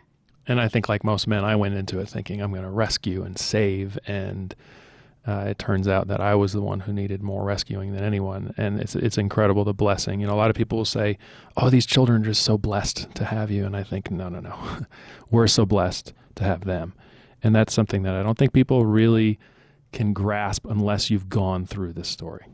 And 0.48 0.60
I 0.60 0.68
think, 0.68 0.90
like 0.90 1.04
most 1.04 1.28
men, 1.28 1.44
I 1.44 1.56
went 1.56 1.76
into 1.76 2.00
it 2.00 2.10
thinking 2.10 2.42
I'm 2.42 2.52
going 2.52 2.64
to 2.64 2.70
rescue 2.70 3.24
and 3.24 3.38
save 3.38 3.98
and 4.06 4.56
uh, 5.28 5.46
it 5.48 5.58
turns 5.58 5.88
out 5.88 6.08
that 6.08 6.20
I 6.20 6.36
was 6.36 6.52
the 6.54 6.62
one 6.62 6.82
who 6.82 6.94
needed 6.94 7.24
more 7.24 7.44
rescuing 7.44 7.94
than 7.94 8.04
anyone, 8.04 8.54
and 8.58 8.80
it's 8.80 8.96
it's 8.96 9.18
incredible 9.18 9.64
the 9.64 9.74
blessing. 9.74 10.20
You 10.20 10.28
know, 10.28 10.34
a 10.34 10.36
lot 10.36 10.50
of 10.50 10.56
people 10.56 10.78
will 10.80 10.86
say, 10.86 11.18
"Oh, 11.58 11.70
these 11.70 11.86
children 11.86 12.22
are 12.22 12.26
just 12.26 12.44
so 12.44 12.58
blessed 12.58 13.14
to 13.16 13.26
have 13.26 13.50
you," 13.50 13.66
and 13.66 13.76
I 13.76 13.84
think, 13.84 14.12
no, 14.12 14.28
no, 14.30 14.40
no, 14.40 14.56
we're 15.32 15.48
so 15.48 15.66
blessed 15.66 16.14
to 16.36 16.44
have 16.44 16.66
them, 16.66 16.94
and 17.42 17.56
that's 17.56 17.74
something 17.74 18.04
that 18.04 18.16
I 18.16 18.24
don't 18.24 18.38
think 18.38 18.54
people 18.54 18.86
really 18.86 19.40
can 19.92 20.12
grasp 20.14 20.66
unless 20.66 21.10
you've 21.10 21.30
gone 21.30 21.66
through 21.66 21.94
this 21.94 22.08
story. 22.08 22.46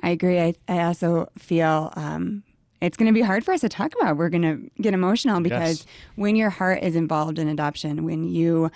I 0.00 0.10
agree. 0.10 0.38
I, 0.40 0.54
I 0.68 0.82
also 0.82 1.28
feel 1.38 1.92
um, 1.96 2.42
it's 2.80 2.96
going 2.96 3.06
to 3.06 3.12
be 3.14 3.22
hard 3.22 3.44
for 3.44 3.52
us 3.54 3.60
to 3.62 3.68
talk 3.68 3.92
about. 4.00 4.16
We're 4.16 4.28
going 4.28 4.42
to 4.42 4.70
get 4.82 4.92
emotional 4.94 5.40
because 5.40 5.78
Yes. 5.80 5.86
when 6.16 6.36
your 6.36 6.50
heart 6.50 6.82
is 6.82 6.94
involved 6.96 7.38
in 7.38 7.48
adoption, 7.48 8.04
when 8.04 8.24
you 8.24 8.70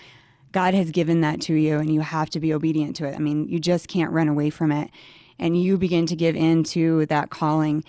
God 0.53 0.75
has 0.75 0.91
given 0.91 1.21
that 1.21 1.41
to 1.43 1.55
you 1.55 1.79
and 1.79 1.93
you 1.93 2.01
have 2.01 2.31
to 2.31 2.41
be 2.41 2.53
obedient 2.53 2.97
to 2.97 3.07
it. 3.07 3.15
I 3.15 3.19
mean, 3.19 3.49
you 3.49 3.59
just 3.59 3.89
can't 3.89 4.13
run 4.13 4.29
away 4.29 4.51
from 4.51 4.73
it. 4.73 4.91
And 5.39 5.61
you 5.61 5.77
begin 5.77 6.07
to 6.07 6.17
give 6.17 6.35
in 6.35 6.65
to 6.65 7.05
that 7.07 7.31
calling. 7.31 7.85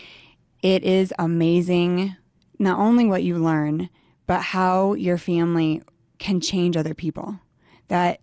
It 0.61 0.83
is 0.83 1.13
amazing 1.17 2.15
not 2.59 2.79
only 2.79 3.05
what 3.05 3.23
you 3.23 3.37
learn, 3.37 3.89
but 4.25 4.41
how 4.41 4.93
your 4.93 5.17
family 5.17 5.81
can 6.19 6.41
change 6.41 6.75
other 6.75 6.93
people. 6.93 7.39
That 7.87 8.19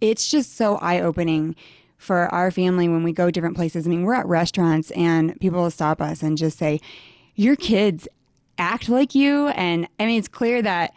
it's 0.00 0.30
just 0.30 0.56
so 0.56 0.76
eye 0.76 1.00
opening 1.00 1.54
for 1.98 2.26
our 2.34 2.50
family 2.50 2.88
when 2.88 3.04
we 3.04 3.12
go 3.12 3.30
different 3.30 3.54
places. 3.54 3.86
I 3.86 3.90
mean, 3.90 4.02
we're 4.02 4.14
at 4.14 4.26
restaurants 4.26 4.90
and 4.92 5.38
people 5.40 5.62
will 5.62 5.70
stop 5.70 6.00
us 6.00 6.22
and 6.22 6.38
just 6.38 6.58
say, 6.58 6.80
Your 7.34 7.54
kids 7.54 8.08
act 8.58 8.88
like 8.88 9.14
you. 9.14 9.48
And 9.48 9.86
I 10.00 10.06
mean, 10.06 10.18
it's 10.18 10.28
clear 10.28 10.62
that 10.62 10.92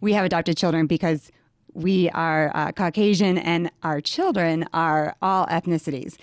we 0.00 0.12
have 0.12 0.24
adopted 0.24 0.56
children 0.56 0.86
because 0.86 1.30
we 1.76 2.10
are 2.10 2.50
uh, 2.54 2.72
Caucasian 2.72 3.38
and 3.38 3.70
our 3.82 4.00
children 4.00 4.66
are 4.72 5.14
all 5.20 5.46
ethnicities. 5.46 6.16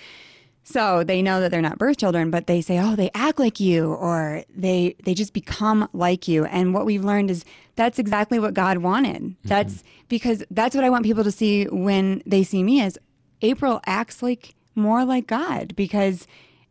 So 0.63 1.03
they 1.03 1.21
know 1.21 1.41
that 1.41 1.51
they're 1.51 1.61
not 1.61 1.77
birth 1.77 1.97
children, 1.97 2.31
but 2.31 2.47
they 2.47 2.61
say, 2.61 2.79
"Oh, 2.79 2.95
they 2.95 3.11
act 3.13 3.37
like 3.37 3.59
you," 3.59 3.93
or 3.93 4.43
they 4.55 4.95
they 5.03 5.13
just 5.13 5.33
become 5.33 5.89
like 5.91 6.27
you. 6.27 6.45
And 6.45 6.73
what 6.73 6.85
we've 6.85 7.03
learned 7.03 7.29
is 7.29 7.43
that's 7.75 7.99
exactly 7.99 8.39
what 8.39 8.53
God 8.53 8.77
wanted. 8.77 9.35
That's 9.43 9.83
because 10.07 10.43
that's 10.49 10.73
what 10.73 10.85
I 10.85 10.89
want 10.89 11.03
people 11.03 11.25
to 11.25 11.31
see 11.31 11.65
when 11.65 12.23
they 12.25 12.43
see 12.43 12.63
me 12.63 12.81
as 12.81 12.97
April 13.41 13.81
acts 13.85 14.23
like 14.23 14.55
more 14.73 15.05
like 15.05 15.27
God 15.27 15.75
because 15.75 16.25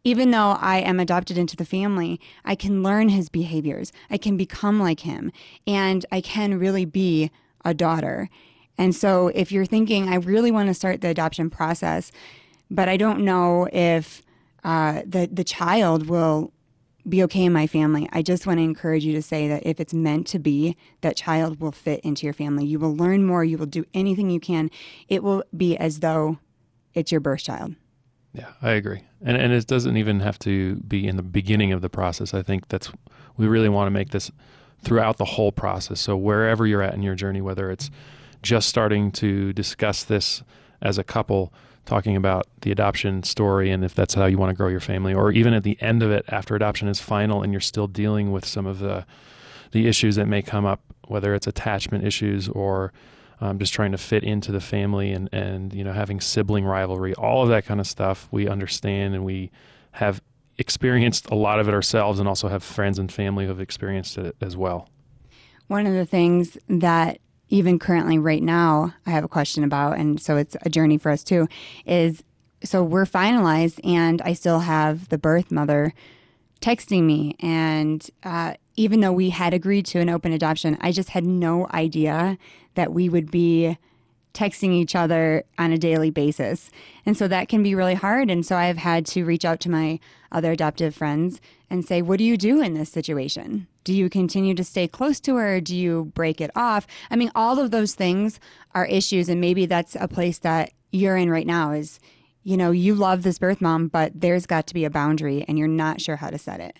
even 0.04 0.30
though 0.32 0.56
I 0.60 0.78
am 0.78 0.98
adopted 0.98 1.38
into 1.38 1.56
the 1.56 1.64
family, 1.64 2.20
I 2.44 2.54
can 2.54 2.82
learn 2.82 3.08
his 3.08 3.28
behaviors. 3.28 3.92
I 4.10 4.18
can 4.18 4.36
become 4.36 4.80
like 4.80 5.00
him 5.00 5.30
and 5.66 6.04
I 6.10 6.20
can 6.20 6.58
really 6.58 6.84
be 6.84 7.30
a 7.64 7.72
daughter. 7.72 8.28
And 8.82 8.96
so 8.96 9.28
if 9.28 9.52
you're 9.52 9.64
thinking, 9.64 10.08
I 10.08 10.16
really 10.16 10.50
want 10.50 10.66
to 10.66 10.74
start 10.74 11.02
the 11.02 11.08
adoption 11.08 11.50
process, 11.50 12.10
but 12.68 12.88
I 12.88 12.96
don't 12.96 13.20
know 13.20 13.68
if 13.72 14.22
uh, 14.64 15.02
the, 15.06 15.28
the 15.30 15.44
child 15.44 16.08
will 16.08 16.52
be 17.08 17.22
okay 17.22 17.44
in 17.44 17.52
my 17.52 17.68
family. 17.68 18.08
I 18.12 18.22
just 18.22 18.44
want 18.44 18.58
to 18.58 18.64
encourage 18.64 19.04
you 19.04 19.12
to 19.12 19.22
say 19.22 19.46
that 19.46 19.64
if 19.64 19.78
it's 19.78 19.94
meant 19.94 20.26
to 20.28 20.40
be, 20.40 20.76
that 21.00 21.14
child 21.14 21.60
will 21.60 21.70
fit 21.70 22.00
into 22.00 22.26
your 22.26 22.32
family. 22.32 22.66
You 22.66 22.80
will 22.80 22.96
learn 22.96 23.24
more. 23.24 23.44
You 23.44 23.56
will 23.56 23.66
do 23.66 23.84
anything 23.94 24.30
you 24.30 24.40
can. 24.40 24.68
It 25.06 25.22
will 25.22 25.44
be 25.56 25.76
as 25.76 26.00
though 26.00 26.38
it's 26.92 27.12
your 27.12 27.20
birth 27.20 27.44
child. 27.44 27.76
Yeah, 28.32 28.50
I 28.62 28.70
agree. 28.70 29.02
And 29.20 29.36
and 29.36 29.52
it 29.52 29.68
doesn't 29.68 29.96
even 29.96 30.18
have 30.20 30.40
to 30.40 30.76
be 30.76 31.06
in 31.06 31.14
the 31.14 31.22
beginning 31.22 31.70
of 31.70 31.82
the 31.82 31.88
process. 31.88 32.34
I 32.34 32.42
think 32.42 32.66
that's 32.66 32.90
we 33.36 33.46
really 33.46 33.68
want 33.68 33.86
to 33.86 33.92
make 33.92 34.10
this 34.10 34.32
throughout 34.82 35.18
the 35.18 35.24
whole 35.24 35.52
process. 35.52 36.00
So 36.00 36.16
wherever 36.16 36.66
you're 36.66 36.82
at 36.82 36.94
in 36.94 37.02
your 37.02 37.14
journey, 37.14 37.40
whether 37.40 37.70
it's 37.70 37.88
just 38.42 38.68
starting 38.68 39.11
to 39.12 39.52
discuss 39.52 40.04
this 40.04 40.42
as 40.80 40.99
a 40.99 41.04
couple, 41.04 41.52
talking 41.87 42.16
about 42.16 42.46
the 42.62 42.70
adoption 42.70 43.22
story 43.22 43.70
and 43.70 43.84
if 43.84 43.94
that's 43.94 44.14
how 44.14 44.26
you 44.26 44.38
want 44.38 44.50
to 44.50 44.56
grow 44.56 44.68
your 44.68 44.80
family, 44.80 45.14
or 45.14 45.32
even 45.32 45.54
at 45.54 45.62
the 45.62 45.80
end 45.80 46.02
of 46.02 46.11
it 46.11 46.25
after 46.28 46.54
adoption 46.54 46.88
is 46.88 47.00
final 47.00 47.42
and 47.42 47.52
you're 47.52 47.61
still 47.61 47.87
dealing 47.87 48.32
with 48.32 48.44
some 48.44 48.66
of 48.66 48.78
the 48.78 49.06
the 49.72 49.88
issues 49.88 50.16
that 50.16 50.26
may 50.26 50.42
come 50.42 50.66
up, 50.66 50.80
whether 51.08 51.34
it's 51.34 51.46
attachment 51.46 52.04
issues 52.04 52.49
or 52.49 52.92
um, 53.40 53.58
just 53.58 53.72
trying 53.72 53.90
to 53.90 53.99
fit 53.99 54.22
into 54.22 54.52
the 54.52 54.61
family 54.61 55.12
and, 55.12 55.28
and 55.32 55.75
you 55.75 55.82
know 55.82 55.92
having 55.92 56.20
sibling 56.20 56.64
rivalry, 56.64 57.14
all 57.14 57.42
of 57.42 57.49
that 57.49 57.66
kind 57.66 57.80
of 57.80 57.87
stuff. 57.87 58.28
We 58.30 58.49
understand 58.49 59.14
and 59.14 59.25
we 59.25 59.50
have 59.92 60.22
experienced 60.58 61.28
a 61.30 61.34
lot 61.34 61.58
of 61.58 61.66
it 61.68 61.75
ourselves, 61.75 62.20
and 62.20 62.28
also 62.28 62.49
have 62.49 62.62
friends 62.62 62.99
and 62.99 63.11
family 63.11 63.44
who 63.44 63.50
have 63.50 63.61
experienced 63.61 64.16
it 64.16 64.37
as 64.40 64.56
well. 64.56 64.88
One 65.66 65.87
of 65.87 65.94
the 65.94 66.06
things 66.06 66.56
that 66.68 67.18
even 67.52 67.78
currently 67.78 68.18
right 68.18 68.42
now 68.42 68.94
I 69.06 69.11
have 69.11 69.25
a 69.25 69.28
question 69.28 69.62
about, 69.62 69.99
and 69.99 70.18
so 70.18 70.38
it's 70.38 70.56
a 70.62 70.71
journey 70.71 70.97
for 70.97 71.12
us 71.12 71.23
too, 71.23 71.49
is 71.85 72.25
so 72.64 72.82
we're 72.82 73.04
finalized 73.04 73.78
and 73.85 74.23
I 74.23 74.32
still 74.32 74.61
have 74.61 75.11
the 75.11 75.18
birth 75.18 75.52
mother 75.52 75.92
texting 76.62 77.02
me. 77.02 77.37
And 77.40 78.09
uh, 78.23 78.54
even 78.76 79.00
though 79.00 79.12
we 79.12 79.30
had 79.30 79.52
agreed 79.52 79.85
to 79.87 80.00
an 80.00 80.09
open 80.09 80.32
adoption, 80.32 80.78
I 80.80 80.92
just 80.92 81.11
had 81.11 81.26
no 81.26 81.68
idea 81.75 82.38
that 82.75 82.92
we 82.92 83.11
would 83.11 83.30
be 83.30 83.76
texting 84.34 84.72
each 84.72 84.94
other 84.94 85.44
on 85.58 85.72
a 85.72 85.78
daily 85.78 86.10
basis. 86.10 86.70
And 87.04 87.16
so 87.16 87.28
that 87.28 87.48
can 87.48 87.62
be 87.62 87.74
really 87.74 87.94
hard. 87.94 88.30
And 88.30 88.44
so 88.44 88.56
I've 88.56 88.78
had 88.78 89.06
to 89.06 89.24
reach 89.24 89.44
out 89.44 89.60
to 89.60 89.70
my 89.70 90.00
other 90.30 90.52
adoptive 90.52 90.94
friends 90.94 91.40
and 91.68 91.84
say, 91.84 92.02
what 92.02 92.18
do 92.18 92.24
you 92.24 92.36
do 92.36 92.62
in 92.62 92.74
this 92.74 92.90
situation? 92.90 93.66
Do 93.84 93.92
you 93.92 94.08
continue 94.08 94.54
to 94.54 94.64
stay 94.64 94.88
close 94.88 95.20
to 95.20 95.36
her? 95.36 95.60
Do 95.60 95.76
you 95.76 96.12
break 96.14 96.40
it 96.40 96.50
off? 96.54 96.86
I 97.10 97.16
mean, 97.16 97.30
all 97.34 97.58
of 97.58 97.70
those 97.70 97.94
things 97.94 98.40
are 98.74 98.86
issues. 98.86 99.28
And 99.28 99.40
maybe 99.40 99.66
that's 99.66 99.96
a 99.98 100.08
place 100.08 100.38
that 100.38 100.72
you're 100.90 101.16
in 101.16 101.30
right 101.30 101.46
now 101.46 101.72
is, 101.72 102.00
you 102.42 102.56
know, 102.56 102.70
you 102.70 102.94
love 102.94 103.22
this 103.22 103.38
birth 103.38 103.60
mom, 103.60 103.88
but 103.88 104.12
there's 104.14 104.46
got 104.46 104.66
to 104.68 104.74
be 104.74 104.84
a 104.84 104.90
boundary 104.90 105.44
and 105.46 105.58
you're 105.58 105.68
not 105.68 106.00
sure 106.00 106.16
how 106.16 106.30
to 106.30 106.38
set 106.38 106.60
it. 106.60 106.76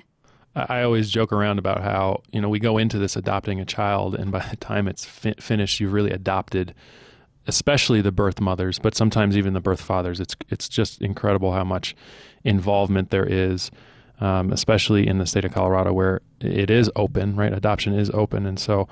I 0.55 0.83
always 0.83 1.09
joke 1.11 1.33
around 1.33 1.59
about 1.59 1.83
how 1.83 2.23
you 2.31 2.41
know 2.41 2.49
we 2.51 2.59
go 2.59 2.77
into 2.77 2.99
this 2.99 3.17
adopting 3.17 3.59
a 3.59 3.65
child, 3.65 4.15
and 4.15 4.31
by 4.31 4.47
the 4.51 4.57
time 4.57 4.87
it's 4.87 5.05
fi- 5.05 5.35
finished, 5.41 5.81
you've 5.81 5.95
really 5.95 6.11
adopted, 6.11 6.75
especially 7.47 8.01
the 8.01 8.13
birth 8.13 8.41
mothers, 8.41 8.79
but 8.79 8.95
sometimes 8.95 9.37
even 9.37 9.55
the 9.55 9.61
birth 9.61 9.81
fathers. 9.81 10.21
It's 10.21 10.37
it's 10.49 10.69
just 10.69 11.01
incredible 11.01 11.53
how 11.53 11.65
much 11.65 11.95
involvement 12.45 13.11
there 13.11 13.27
is, 13.27 13.71
um, 14.21 14.53
especially 14.53 15.07
in 15.07 15.19
the 15.19 15.27
state 15.27 15.45
of 15.45 15.53
Colorado 15.53 15.93
where 15.93 16.21
it 16.41 16.71
is 16.71 16.91
open. 16.97 17.37
Right, 17.37 17.53
adoption 17.53 17.95
is 17.95 18.11
open, 18.11 18.47
and 18.47 18.59
so 18.59 18.89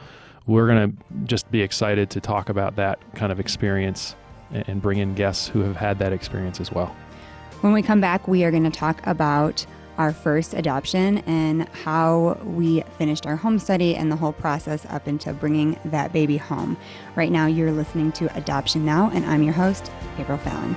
we're 0.46 0.66
gonna 0.66 0.92
just 1.24 1.50
be 1.50 1.62
excited 1.62 2.10
to 2.10 2.20
talk 2.20 2.48
about 2.48 2.76
that 2.76 2.98
kind 3.14 3.32
of 3.32 3.40
experience 3.40 4.14
and, 4.52 4.68
and 4.68 4.82
bring 4.82 4.98
in 4.98 5.14
guests 5.14 5.48
who 5.48 5.60
have 5.60 5.76
had 5.76 5.98
that 5.98 6.12
experience 6.12 6.60
as 6.60 6.72
well. 6.72 6.94
When 7.60 7.72
we 7.72 7.82
come 7.82 8.00
back, 8.00 8.26
we 8.26 8.42
are 8.44 8.50
going 8.50 8.64
to 8.64 8.70
talk 8.70 9.06
about 9.06 9.66
our 10.00 10.14
first 10.14 10.54
adoption 10.54 11.18
and 11.26 11.68
how 11.84 12.38
we 12.42 12.80
finished 12.96 13.26
our 13.26 13.36
home 13.36 13.58
study 13.58 13.94
and 13.94 14.10
the 14.10 14.16
whole 14.16 14.32
process 14.32 14.86
up 14.86 15.06
into 15.06 15.30
bringing 15.34 15.78
that 15.84 16.10
baby 16.10 16.38
home. 16.38 16.74
Right 17.16 17.30
now, 17.30 17.44
you're 17.44 17.70
listening 17.70 18.10
to 18.12 18.34
Adoption 18.34 18.86
Now, 18.86 19.10
and 19.12 19.26
I'm 19.26 19.42
your 19.42 19.52
host, 19.52 19.92
April 20.18 20.38
Fallon. 20.38 20.74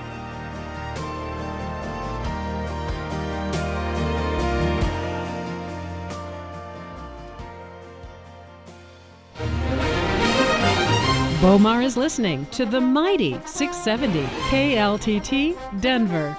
Bomar 11.39 11.81
is 11.81 11.95
listening 11.95 12.45
to 12.47 12.65
the 12.65 12.81
mighty 12.81 13.39
670 13.45 14.23
KLTT 14.49 15.81
Denver. 15.81 16.37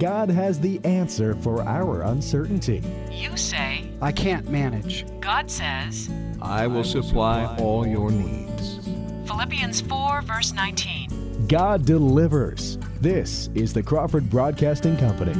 God 0.00 0.30
has 0.30 0.58
the 0.58 0.80
answer 0.82 1.34
for 1.34 1.62
our 1.62 2.00
uncertainty. 2.00 2.82
You 3.10 3.36
say, 3.36 3.86
I 4.00 4.12
can't 4.12 4.48
manage. 4.48 5.04
God 5.20 5.50
says, 5.50 6.08
I 6.40 6.66
will 6.66 6.84
supply 6.84 7.44
all 7.58 7.86
your 7.86 8.10
needs. 8.10 8.78
Philippians 9.26 9.82
4, 9.82 10.22
verse 10.22 10.54
19. 10.54 11.46
God 11.48 11.84
delivers. 11.84 12.78
This 13.02 13.50
is 13.54 13.74
the 13.74 13.82
Crawford 13.82 14.30
Broadcasting 14.30 14.96
Company. 14.96 15.34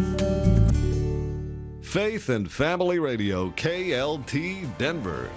Faith 1.81 2.29
and 2.29 2.53
Family 2.53 2.99
Radio, 2.99 3.49
KLTT 3.53 4.77
Denver. 4.77 5.31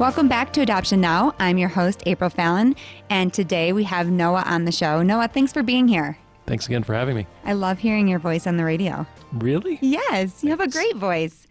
Welcome 0.00 0.26
back 0.26 0.52
to 0.54 0.60
Adoption 0.60 1.00
Now. 1.00 1.36
I'm 1.38 1.56
your 1.56 1.68
host, 1.68 2.02
April 2.04 2.28
Fallon, 2.28 2.74
and 3.10 3.32
today 3.32 3.72
we 3.72 3.84
have 3.84 4.10
Noah 4.10 4.42
on 4.44 4.64
the 4.64 4.72
show. 4.72 5.04
Noah, 5.04 5.28
thanks 5.28 5.52
for 5.52 5.62
being 5.62 5.86
here. 5.86 6.18
Thanks 6.46 6.66
again 6.66 6.82
for 6.82 6.94
having 6.94 7.14
me. 7.14 7.28
I 7.44 7.52
love 7.52 7.78
hearing 7.78 8.08
your 8.08 8.18
voice 8.18 8.44
on 8.48 8.56
the 8.56 8.64
radio. 8.64 9.06
Really? 9.32 9.78
Yes, 9.80 10.42
you 10.42 10.50
have 10.50 10.58
a 10.58 10.68
great 10.68 10.96
voice. 10.96 11.46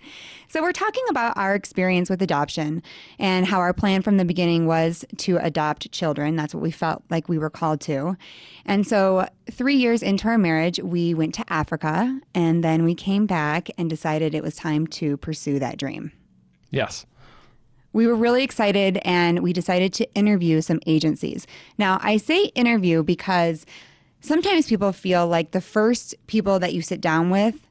So, 0.49 0.61
we're 0.61 0.73
talking 0.73 1.05
about 1.09 1.37
our 1.37 1.55
experience 1.55 2.09
with 2.09 2.21
adoption 2.21 2.83
and 3.17 3.45
how 3.45 3.59
our 3.59 3.73
plan 3.73 4.01
from 4.01 4.17
the 4.17 4.25
beginning 4.25 4.67
was 4.67 5.05
to 5.19 5.37
adopt 5.37 5.89
children. 5.93 6.35
That's 6.35 6.53
what 6.53 6.61
we 6.61 6.69
felt 6.69 7.01
like 7.09 7.29
we 7.29 7.37
were 7.37 7.49
called 7.49 7.79
to. 7.81 8.17
And 8.65 8.85
so, 8.85 9.25
three 9.49 9.75
years 9.75 10.03
into 10.03 10.27
our 10.27 10.37
marriage, 10.37 10.79
we 10.79 11.13
went 11.13 11.33
to 11.35 11.45
Africa 11.51 12.19
and 12.35 12.61
then 12.61 12.83
we 12.83 12.93
came 12.93 13.25
back 13.25 13.69
and 13.77 13.89
decided 13.89 14.35
it 14.35 14.43
was 14.43 14.57
time 14.57 14.85
to 14.87 15.15
pursue 15.15 15.59
that 15.59 15.77
dream. 15.77 16.11
Yes. 16.71 17.05
We 17.93 18.07
were 18.07 18.15
really 18.15 18.43
excited 18.43 18.99
and 19.05 19.39
we 19.39 19.53
decided 19.53 19.93
to 19.93 20.13
interview 20.15 20.61
some 20.61 20.79
agencies. 20.85 21.47
Now, 21.77 21.99
I 22.01 22.17
say 22.17 22.45
interview 22.55 23.03
because 23.03 23.65
sometimes 24.19 24.67
people 24.67 24.91
feel 24.91 25.27
like 25.27 25.51
the 25.51 25.61
first 25.61 26.15
people 26.27 26.59
that 26.59 26.73
you 26.73 26.81
sit 26.81 26.99
down 26.99 27.29
with, 27.29 27.67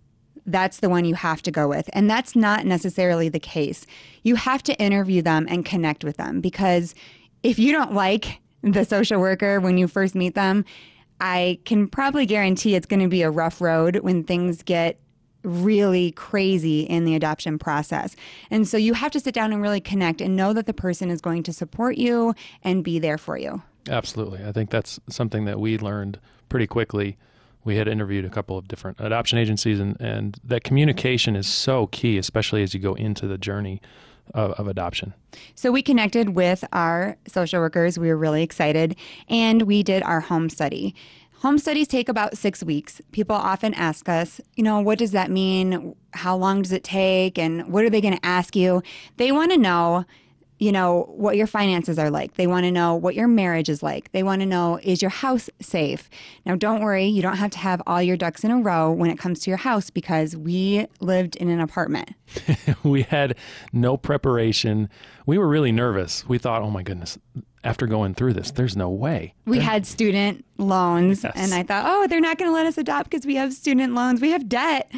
that's 0.47 0.79
the 0.79 0.89
one 0.89 1.05
you 1.05 1.15
have 1.15 1.43
to 1.43 1.51
go 1.51 1.69
with. 1.69 1.89
And 1.93 2.09
that's 2.09 2.35
not 2.35 2.65
necessarily 2.65 3.29
the 3.29 3.41
case. 3.41 3.87
You 4.23 4.37
have 4.37 4.63
to 4.65 4.81
interview 4.81 5.23
them 5.23 5.47
and 5.49 5.65
connect 5.65 6.05
with 6.05 6.17
them 6.17 6.41
because 6.41 6.95
if 7.43 7.59
you 7.59 7.73
don't 7.73 7.93
like 7.93 8.41
the 8.63 8.85
social 8.85 9.21
worker 9.21 9.61
when 9.61 9.79
you 9.79 9.89
first 9.89 10.15
meet 10.15 10.35
them, 10.35 10.65
I 11.21 11.59
can 11.65 11.87
probably 11.87 12.27
guarantee 12.27 12.75
it's 12.75 12.87
going 12.87 13.03
to 13.03 13.09
be 13.09 13.23
a 13.23 13.31
rough 13.31 13.61
road 13.61 13.99
when 13.99 14.25
things 14.25 14.63
get 14.63 14.99
really 15.43 16.13
crazy 16.13 16.83
in 16.83 17.05
the 17.05 17.15
adoption 17.15 17.59
process. 17.59 18.17
And 18.51 18.67
so 18.67 18.77
you 18.77 18.95
have 18.95 19.13
to 19.13 19.21
sit 19.21 19.35
down 19.35 19.53
and 19.53 19.63
really 19.63 19.81
connect 19.81 20.21
and 20.21 20.37
know 20.37 20.53
that 20.53 20.67
the 20.67 20.75
person 20.75 21.11
is 21.11 21.21
going 21.21 21.43
to 21.45 21.53
support 21.53 21.97
you 21.97 22.35
and 22.63 22.85
be 22.85 22.99
there 22.99 23.19
for 23.19 23.37
you. 23.37 23.63
Absolutely. 23.89 24.45
I 24.45 24.53
think 24.53 24.71
that's 24.71 25.01
something 25.09 25.45
that 25.45 25.59
we 25.59 25.79
learned 25.79 26.21
pretty 26.49 26.67
quickly. 26.67 27.17
We 27.65 27.77
had 27.77 27.89
interviewed 27.89 28.25
a 28.25 28.31
couple 28.31 28.59
of 28.59 28.67
different 28.67 28.99
adoption 29.01 29.39
agencies, 29.39 29.79
and, 29.79 29.97
and 30.01 30.37
that 30.43 30.65
communication 30.65 31.37
is 31.37 31.47
so 31.47 31.87
key, 31.89 32.19
especially 32.19 32.63
as 32.63 32.75
you 32.75 32.81
go 32.81 32.95
into 32.95 33.27
the 33.27 33.39
journey 33.39 33.81
of, 34.35 34.53
of 34.53 34.67
adoption. 34.67 35.15
So 35.55 35.71
we 35.71 35.83
connected 35.83 36.31
with 36.31 36.65
our 36.73 37.17
social 37.27 37.61
workers. 37.61 37.99
We 37.99 38.09
were 38.09 38.17
really 38.17 38.43
excited 38.43 38.97
and 39.29 39.63
we 39.63 39.83
did 39.83 40.03
our 40.03 40.21
home 40.21 40.49
study. 40.49 40.95
Home 41.43 41.59
studies 41.59 41.89
take 41.89 42.09
about 42.09 42.39
six 42.39 42.63
weeks. 42.63 43.01
People 43.11 43.35
often 43.35 43.75
ask 43.75 44.09
us, 44.09 44.41
you 44.55 44.63
know, 44.63 44.79
what 44.81 44.97
does 44.97 45.11
that 45.11 45.29
mean? 45.29 45.97
How 46.13 46.37
long 46.37 46.63
does 46.63 46.71
it 46.71 46.85
take? 46.85 47.37
And 47.37 47.67
what 47.67 47.85
are 47.85 47.91
they 47.91 48.01
going 48.01 48.17
to 48.17 48.25
ask 48.25 48.55
you? 48.55 48.81
They 49.17 49.33
want 49.33 49.51
to 49.51 49.59
know, 49.59 50.05
you 50.61 50.71
know, 50.71 51.13
what 51.17 51.37
your 51.37 51.49
finances 51.49 51.99
are 51.99 52.11
like. 52.11 52.35
They 52.35 52.47
want 52.47 52.63
to 52.67 52.71
know 52.71 52.95
what 52.95 53.17
your 53.17 53.27
marriage 53.27 53.69
is 53.69 53.83
like. 53.83 54.13
They 54.13 54.23
want 54.23 54.41
to 54.43 54.47
know, 54.47 54.79
is 54.85 55.03
your 55.03 55.11
house 55.11 55.51
safe? 55.61 56.09
Now, 56.47 56.55
don't 56.55 56.81
worry, 56.81 57.07
you 57.07 57.23
don't 57.23 57.39
have 57.39 57.51
to 57.51 57.59
have 57.59 57.83
all 57.89 58.01
your 58.01 58.17
ducks 58.17 58.45
in 58.45 58.53
a 58.53 58.61
row 58.61 58.93
when 58.93 59.11
it 59.11 59.19
comes 59.19 59.41
to 59.41 59.51
your 59.51 59.59
house 59.59 59.91
because 59.91 60.37
we 60.37 60.87
lived 61.01 61.35
in 61.35 61.49
an 61.49 61.59
apartment. 61.59 62.11
we 62.85 63.03
had 63.03 63.37
no 63.73 63.97
preparation. 63.97 64.89
We 65.27 65.39
were 65.39 65.49
really 65.49 65.73
nervous. 65.73 66.25
We 66.25 66.39
thought, 66.39 66.63
oh 66.63 66.71
my 66.71 66.85
goodness, 66.85 67.19
after 67.65 67.87
going 67.87 68.15
through 68.15 68.33
this, 68.35 68.51
there's 68.51 68.77
no 68.77 68.91
way. 68.91 69.35
We 69.47 69.59
had 69.61 69.87
student 69.87 70.45
loans, 70.59 71.23
Yes. 71.25 71.33
and 71.37 71.55
I 71.55 71.63
thought, 71.63 71.85
oh, 71.87 72.07
they're 72.09 72.21
not 72.21 72.39
going 72.39 72.51
to 72.51 72.55
let 72.55 72.67
us 72.67 72.77
adopt 72.79 73.11
because 73.11 73.25
we 73.27 73.37
have 73.37 73.53
student 73.53 73.95
loans. 73.95 74.21
We 74.21 74.31
have 74.31 74.49
debt. 74.49 74.91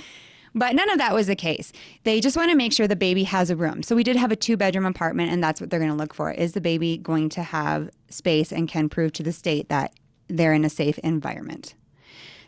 But 0.57 0.77
none 0.77 0.89
of 0.91 0.99
that 0.99 1.13
was 1.15 1.27
the 1.27 1.35
case. 1.35 1.73
They 2.05 2.21
just 2.21 2.37
want 2.37 2.51
to 2.53 2.57
make 2.57 2.73
sure 2.73 2.87
the 2.87 2.95
baby 2.95 3.25
has 3.25 3.51
a 3.51 3.57
room. 3.57 3.83
So 3.83 3.97
we 3.97 4.05
did 4.05 4.15
have 4.15 4.31
a 4.31 4.37
two 4.37 4.57
bedroom 4.57 4.87
apartment, 4.87 5.33
and 5.33 5.43
that's 5.43 5.61
what 5.61 5.69
they're 5.69 5.81
going 5.81 5.91
to 5.91 5.97
look 5.97 6.15
for. 6.15 6.31
Is 6.31 6.53
the 6.53 6.61
baby 6.61 6.97
going 6.97 7.29
to 7.31 7.43
have 7.43 7.91
space 8.09 8.53
and 8.53 8.69
can 8.69 8.89
prove 8.89 9.13
to 9.15 9.23
the 9.25 9.33
state 9.33 9.69
that 9.69 9.93
they're 10.29 10.55
in 10.55 10.65
a 10.65 10.71
safe 10.71 10.97
environment? 10.99 11.75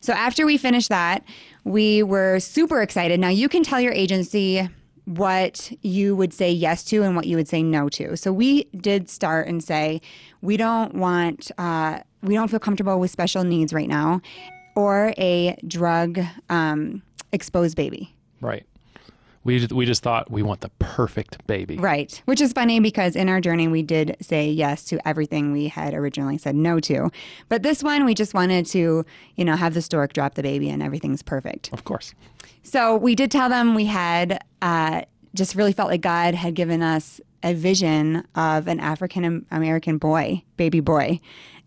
So 0.00 0.12
after 0.12 0.46
we 0.46 0.56
finished 0.56 0.88
that, 0.88 1.25
we 1.64 2.04
were 2.04 2.38
super 2.38 2.80
excited. 2.80 3.18
Now 3.18 3.28
you 3.30 3.49
can 3.49 3.64
tell 3.64 3.80
your 3.80 3.92
agency 3.92 4.68
what 5.07 5.73
you 5.83 6.15
would 6.15 6.35
say 6.35 6.51
yes 6.51 6.85
to 6.85 7.03
and 7.03 7.17
what 7.17 7.27
you 7.27 7.37
would 7.37 7.49
say 7.49 7.63
no 7.63 7.89
to. 7.89 8.17
So 8.17 8.33
we 8.33 8.65
did 8.77 9.09
start 9.09 9.49
and 9.49 9.63
say 9.63 10.01
we 10.43 10.57
don't 10.57 10.95
want, 10.95 11.51
uh, 11.59 12.01
we 12.23 12.35
don't 12.35 12.49
feel 12.49 12.61
comfortable 12.61 12.99
with 12.99 13.11
special 13.11 13.45
needs 13.45 13.73
right 13.73 13.89
now, 13.89 14.21
or 14.75 15.15
a 15.17 15.57
drug 15.67 16.21
um, 16.51 17.03
exposed 17.33 17.77
baby. 17.77 18.15
Right. 18.41 18.67
We 19.47 19.61
just, 19.61 19.73
we 19.73 19.87
just 19.87 20.03
thought 20.03 20.31
we 20.31 20.43
want 20.43 20.61
the 20.61 20.71
perfect 20.81 21.47
baby. 21.47 21.76
Right. 21.76 22.21
Which 22.25 22.40
is 22.40 22.53
funny 22.53 22.81
because 22.81 23.14
in 23.14 23.29
our 23.29 23.40
journey, 23.40 23.68
we 23.68 23.83
did 23.83 24.16
say 24.20 24.51
yes 24.51 24.85
to 24.87 25.09
everything 25.09 25.53
we 25.53 25.68
had 25.68 25.94
originally 25.94 26.37
said 26.37 26.57
no 26.57 26.81
to. 26.81 27.11
But 27.49 27.62
this 27.62 27.83
one, 27.83 28.05
we 28.05 28.14
just 28.14 28.35
wanted 28.35 28.66
to, 28.66 29.07
you 29.37 29.44
know, 29.44 29.55
have 29.55 29.75
the 29.75 29.83
stork 29.83 30.12
drop 30.12 30.35
the 30.35 30.42
baby 30.42 30.68
and 30.68 30.83
everything's 30.83 31.23
perfect. 31.23 31.73
Of 31.73 31.85
course. 31.85 32.12
So 32.64 32.97
we 32.97 33.14
did 33.14 33.31
tell 33.31 33.49
them 33.49 33.75
we 33.77 33.87
had 33.87 34.42
uh, 34.61 35.03
just 35.35 35.55
really 35.55 35.73
felt 35.73 35.90
like 35.90 36.01
God 36.01 36.35
had 36.35 36.55
given 36.55 36.83
us 36.83 37.20
a 37.44 37.55
vision 37.55 38.27
of 38.35 38.66
an 38.66 38.81
African 38.81 39.47
American 39.53 39.99
boy, 39.99 40.42
baby 40.57 40.81
boy. 40.81 41.20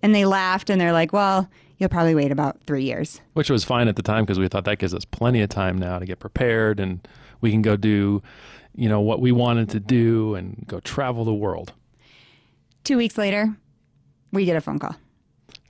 And 0.04 0.14
they 0.14 0.26
laughed 0.26 0.70
and 0.70 0.80
they're 0.80 0.92
like, 0.92 1.14
well, 1.14 1.50
you'll 1.78 1.90
probably 1.90 2.16
wait 2.16 2.32
about 2.32 2.62
three 2.66 2.84
years. 2.84 3.22
Which 3.34 3.50
was 3.50 3.64
fine 3.64 3.88
at 3.88 3.96
the 3.96 4.02
time 4.02 4.26
because 4.26 4.38
we 4.38 4.48
thought 4.48 4.66
that 4.66 4.80
gives 4.80 4.94
us 4.94 5.06
plenty 5.06 5.42
of 5.42 5.50
time 5.50 5.78
now 5.78 5.98
to 5.98 6.06
get 6.06 6.20
prepared 6.20 6.80
and 6.80 7.08
we 7.42 7.52
can 7.52 7.62
go 7.62 7.76
do, 7.76 8.22
you 8.76 8.90
know, 8.90 9.00
what 9.00 9.20
we 9.20 9.32
wanted 9.32 9.70
to 9.70 9.80
do 9.80 10.36
and 10.36 10.64
go 10.68 10.80
travel 10.80 11.26
the 11.26 11.34
world. 11.34 11.74
Two 12.84 12.98
weeks 12.98 13.18
later, 13.18 13.56
we 14.32 14.46
get 14.46 14.56
a 14.56 14.62
phone 14.62 14.80
call. 14.80 14.96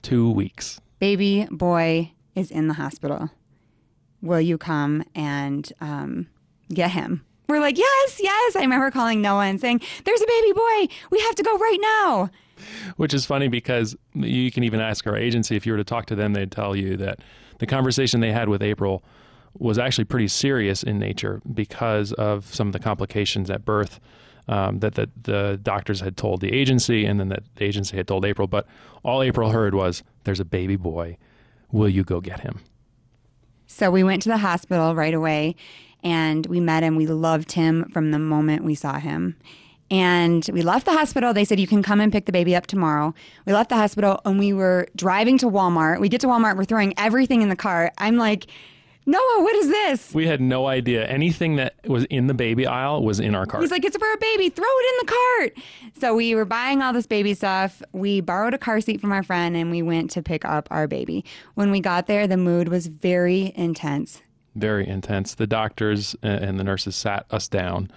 Two 0.02 0.30
weeks. 0.30 0.80
Baby 0.98 1.46
boy 1.50 2.12
is 2.34 2.50
in 2.50 2.68
the 2.68 2.74
hospital. 2.74 3.30
Will 4.22 4.40
you 4.40 4.58
come 4.58 5.02
and 5.14 5.72
um, 5.80 6.28
get 6.72 6.90
him? 6.90 7.24
We're 7.48 7.60
like, 7.60 7.78
yes, 7.78 8.20
yes. 8.22 8.54
I 8.54 8.60
remember 8.60 8.90
calling 8.90 9.20
Noah 9.20 9.46
and 9.46 9.60
saying, 9.60 9.80
there's 10.04 10.20
a 10.20 10.26
baby 10.26 10.52
boy. 10.52 10.94
We 11.10 11.20
have 11.20 11.34
to 11.34 11.42
go 11.42 11.56
right 11.56 11.78
now. 11.80 12.30
Which 12.96 13.12
is 13.12 13.26
funny 13.26 13.48
because 13.48 13.96
you 14.14 14.52
can 14.52 14.62
even 14.62 14.80
ask 14.80 15.06
our 15.06 15.16
agency 15.16 15.56
if 15.56 15.66
you 15.66 15.72
were 15.72 15.78
to 15.78 15.84
talk 15.84 16.06
to 16.06 16.14
them, 16.14 16.34
they'd 16.34 16.52
tell 16.52 16.76
you 16.76 16.96
that 16.98 17.20
the 17.58 17.66
conversation 17.66 18.20
they 18.20 18.32
had 18.32 18.48
with 18.48 18.62
April 18.62 19.02
was 19.58 19.78
actually 19.78 20.04
pretty 20.04 20.28
serious 20.28 20.82
in 20.82 20.98
nature 20.98 21.40
because 21.52 22.12
of 22.14 22.54
some 22.54 22.68
of 22.68 22.72
the 22.72 22.78
complications 22.78 23.50
at 23.50 23.64
birth 23.64 24.00
um, 24.48 24.80
that, 24.80 24.94
that 24.94 25.10
the 25.24 25.58
doctors 25.62 26.00
had 26.00 26.16
told 26.16 26.40
the 26.40 26.52
agency 26.52 27.04
and 27.04 27.20
then 27.20 27.28
that 27.28 27.42
the 27.56 27.64
agency 27.64 27.96
had 27.96 28.08
told 28.08 28.24
April. 28.24 28.48
But 28.48 28.66
all 29.02 29.22
April 29.22 29.50
heard 29.50 29.74
was, 29.74 30.02
There's 30.24 30.40
a 30.40 30.44
baby 30.44 30.76
boy. 30.76 31.16
Will 31.72 31.88
you 31.88 32.04
go 32.04 32.20
get 32.20 32.40
him? 32.40 32.60
So 33.66 33.90
we 33.90 34.02
went 34.02 34.22
to 34.22 34.28
the 34.28 34.38
hospital 34.38 34.94
right 34.96 35.14
away 35.14 35.54
and 36.02 36.46
we 36.46 36.58
met 36.58 36.82
him. 36.82 36.96
We 36.96 37.06
loved 37.06 37.52
him 37.52 37.88
from 37.92 38.10
the 38.10 38.18
moment 38.18 38.64
we 38.64 38.74
saw 38.74 38.98
him. 38.98 39.36
And 39.92 40.48
we 40.52 40.62
left 40.62 40.86
the 40.86 40.92
hospital. 40.92 41.32
They 41.32 41.44
said, 41.44 41.58
You 41.58 41.66
can 41.66 41.82
come 41.82 42.00
and 42.00 42.12
pick 42.12 42.26
the 42.26 42.32
baby 42.32 42.54
up 42.54 42.66
tomorrow. 42.66 43.14
We 43.46 43.52
left 43.52 43.70
the 43.70 43.76
hospital 43.76 44.20
and 44.24 44.38
we 44.38 44.52
were 44.52 44.86
driving 44.96 45.38
to 45.38 45.46
Walmart. 45.46 46.00
We 46.00 46.08
get 46.08 46.20
to 46.22 46.28
Walmart, 46.28 46.56
we're 46.56 46.64
throwing 46.64 46.94
everything 46.96 47.42
in 47.42 47.48
the 47.48 47.56
car. 47.56 47.92
I'm 47.98 48.16
like, 48.16 48.46
Noah, 49.06 49.42
what 49.42 49.56
is 49.56 49.68
this? 49.68 50.14
We 50.14 50.26
had 50.26 50.40
no 50.40 50.66
idea. 50.66 51.06
Anything 51.06 51.56
that 51.56 51.74
was 51.86 52.04
in 52.04 52.26
the 52.26 52.34
baby 52.34 52.66
aisle 52.66 53.02
was 53.02 53.18
in 53.18 53.34
our 53.34 53.46
cart. 53.46 53.62
He's 53.62 53.70
like, 53.70 53.84
It's 53.84 53.96
for 53.96 54.12
a 54.12 54.16
baby. 54.18 54.50
Throw 54.50 54.64
it 54.66 54.92
in 54.92 55.06
the 55.06 55.12
cart. 55.12 55.52
So 55.98 56.14
we 56.14 56.34
were 56.34 56.44
buying 56.44 56.82
all 56.82 56.92
this 56.92 57.06
baby 57.06 57.34
stuff. 57.34 57.82
We 57.92 58.20
borrowed 58.20 58.54
a 58.54 58.58
car 58.58 58.80
seat 58.80 59.00
from 59.00 59.10
our 59.12 59.22
friend 59.22 59.56
and 59.56 59.70
we 59.70 59.82
went 59.82 60.10
to 60.12 60.22
pick 60.22 60.44
up 60.44 60.68
our 60.70 60.86
baby. 60.86 61.24
When 61.54 61.70
we 61.70 61.80
got 61.80 62.06
there, 62.06 62.26
the 62.26 62.36
mood 62.36 62.68
was 62.68 62.86
very 62.86 63.52
intense. 63.56 64.22
very 64.54 64.86
intense. 64.86 65.34
The 65.34 65.46
doctors 65.46 66.14
and 66.22 66.58
the 66.58 66.64
nurses 66.64 66.94
sat 66.94 67.24
us 67.30 67.48
down 67.48 67.90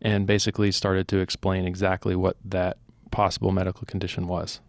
and 0.00 0.26
basically 0.26 0.70
started 0.70 1.08
to 1.08 1.18
explain 1.18 1.66
exactly 1.66 2.14
what 2.14 2.36
that 2.44 2.76
possible 3.10 3.50
medical 3.50 3.84
condition 3.86 4.28
was. 4.28 4.60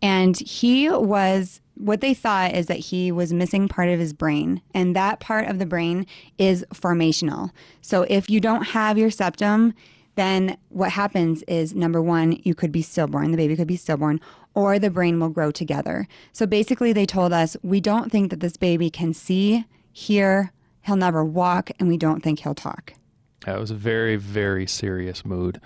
And 0.00 0.38
he 0.38 0.88
was, 0.88 1.60
what 1.78 2.00
they 2.00 2.12
thought 2.12 2.54
is 2.54 2.66
that 2.66 2.78
he 2.78 3.12
was 3.12 3.32
missing 3.32 3.68
part 3.68 3.88
of 3.88 4.00
his 4.00 4.12
brain. 4.12 4.60
And 4.74 4.96
that 4.96 5.20
part 5.20 5.46
of 5.46 5.58
the 5.58 5.66
brain 5.66 6.06
is 6.36 6.64
formational. 6.74 7.50
So 7.80 8.02
if 8.08 8.28
you 8.28 8.40
don't 8.40 8.68
have 8.68 8.98
your 8.98 9.10
septum, 9.10 9.74
then 10.16 10.58
what 10.70 10.90
happens 10.90 11.44
is 11.44 11.74
number 11.74 12.02
one, 12.02 12.40
you 12.42 12.54
could 12.54 12.72
be 12.72 12.82
stillborn, 12.82 13.30
the 13.30 13.36
baby 13.36 13.54
could 13.54 13.68
be 13.68 13.76
stillborn, 13.76 14.20
or 14.54 14.80
the 14.80 14.90
brain 14.90 15.20
will 15.20 15.28
grow 15.28 15.52
together. 15.52 16.08
So 16.32 16.44
basically, 16.44 16.92
they 16.92 17.06
told 17.06 17.32
us, 17.32 17.56
we 17.62 17.80
don't 17.80 18.10
think 18.10 18.30
that 18.30 18.40
this 18.40 18.56
baby 18.56 18.90
can 18.90 19.14
see, 19.14 19.64
hear, 19.92 20.52
he'll 20.82 20.96
never 20.96 21.24
walk, 21.24 21.70
and 21.78 21.88
we 21.88 21.96
don't 21.96 22.20
think 22.20 22.40
he'll 22.40 22.56
talk. 22.56 22.94
That 23.46 23.60
was 23.60 23.70
a 23.70 23.76
very, 23.76 24.16
very 24.16 24.66
serious 24.66 25.24
mood. 25.24 25.60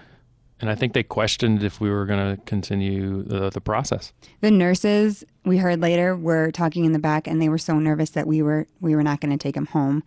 And 0.62 0.70
I 0.70 0.76
think 0.76 0.92
they 0.92 1.02
questioned 1.02 1.64
if 1.64 1.80
we 1.80 1.90
were 1.90 2.06
going 2.06 2.36
to 2.36 2.42
continue 2.44 3.24
the, 3.24 3.50
the 3.50 3.60
process. 3.60 4.12
The 4.42 4.50
nurses 4.52 5.24
we 5.44 5.58
heard 5.58 5.80
later 5.80 6.14
were 6.14 6.52
talking 6.52 6.84
in 6.84 6.92
the 6.92 7.00
back, 7.00 7.26
and 7.26 7.42
they 7.42 7.48
were 7.48 7.58
so 7.58 7.80
nervous 7.80 8.10
that 8.10 8.28
we 8.28 8.42
were 8.42 8.68
we 8.80 8.94
were 8.94 9.02
not 9.02 9.20
going 9.20 9.36
to 9.36 9.42
take 9.42 9.56
him 9.56 9.66
home. 9.66 10.04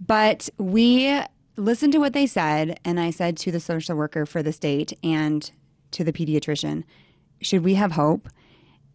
But 0.00 0.48
we 0.56 1.20
listened 1.56 1.92
to 1.92 1.98
what 1.98 2.14
they 2.14 2.26
said, 2.26 2.80
and 2.82 2.98
I 2.98 3.10
said 3.10 3.36
to 3.38 3.52
the 3.52 3.60
social 3.60 3.94
worker 3.94 4.24
for 4.24 4.42
the 4.42 4.54
state 4.54 4.94
and 5.04 5.50
to 5.90 6.02
the 6.02 6.14
pediatrician, 6.14 6.84
"Should 7.42 7.62
we 7.62 7.74
have 7.74 7.92
hope?" 7.92 8.30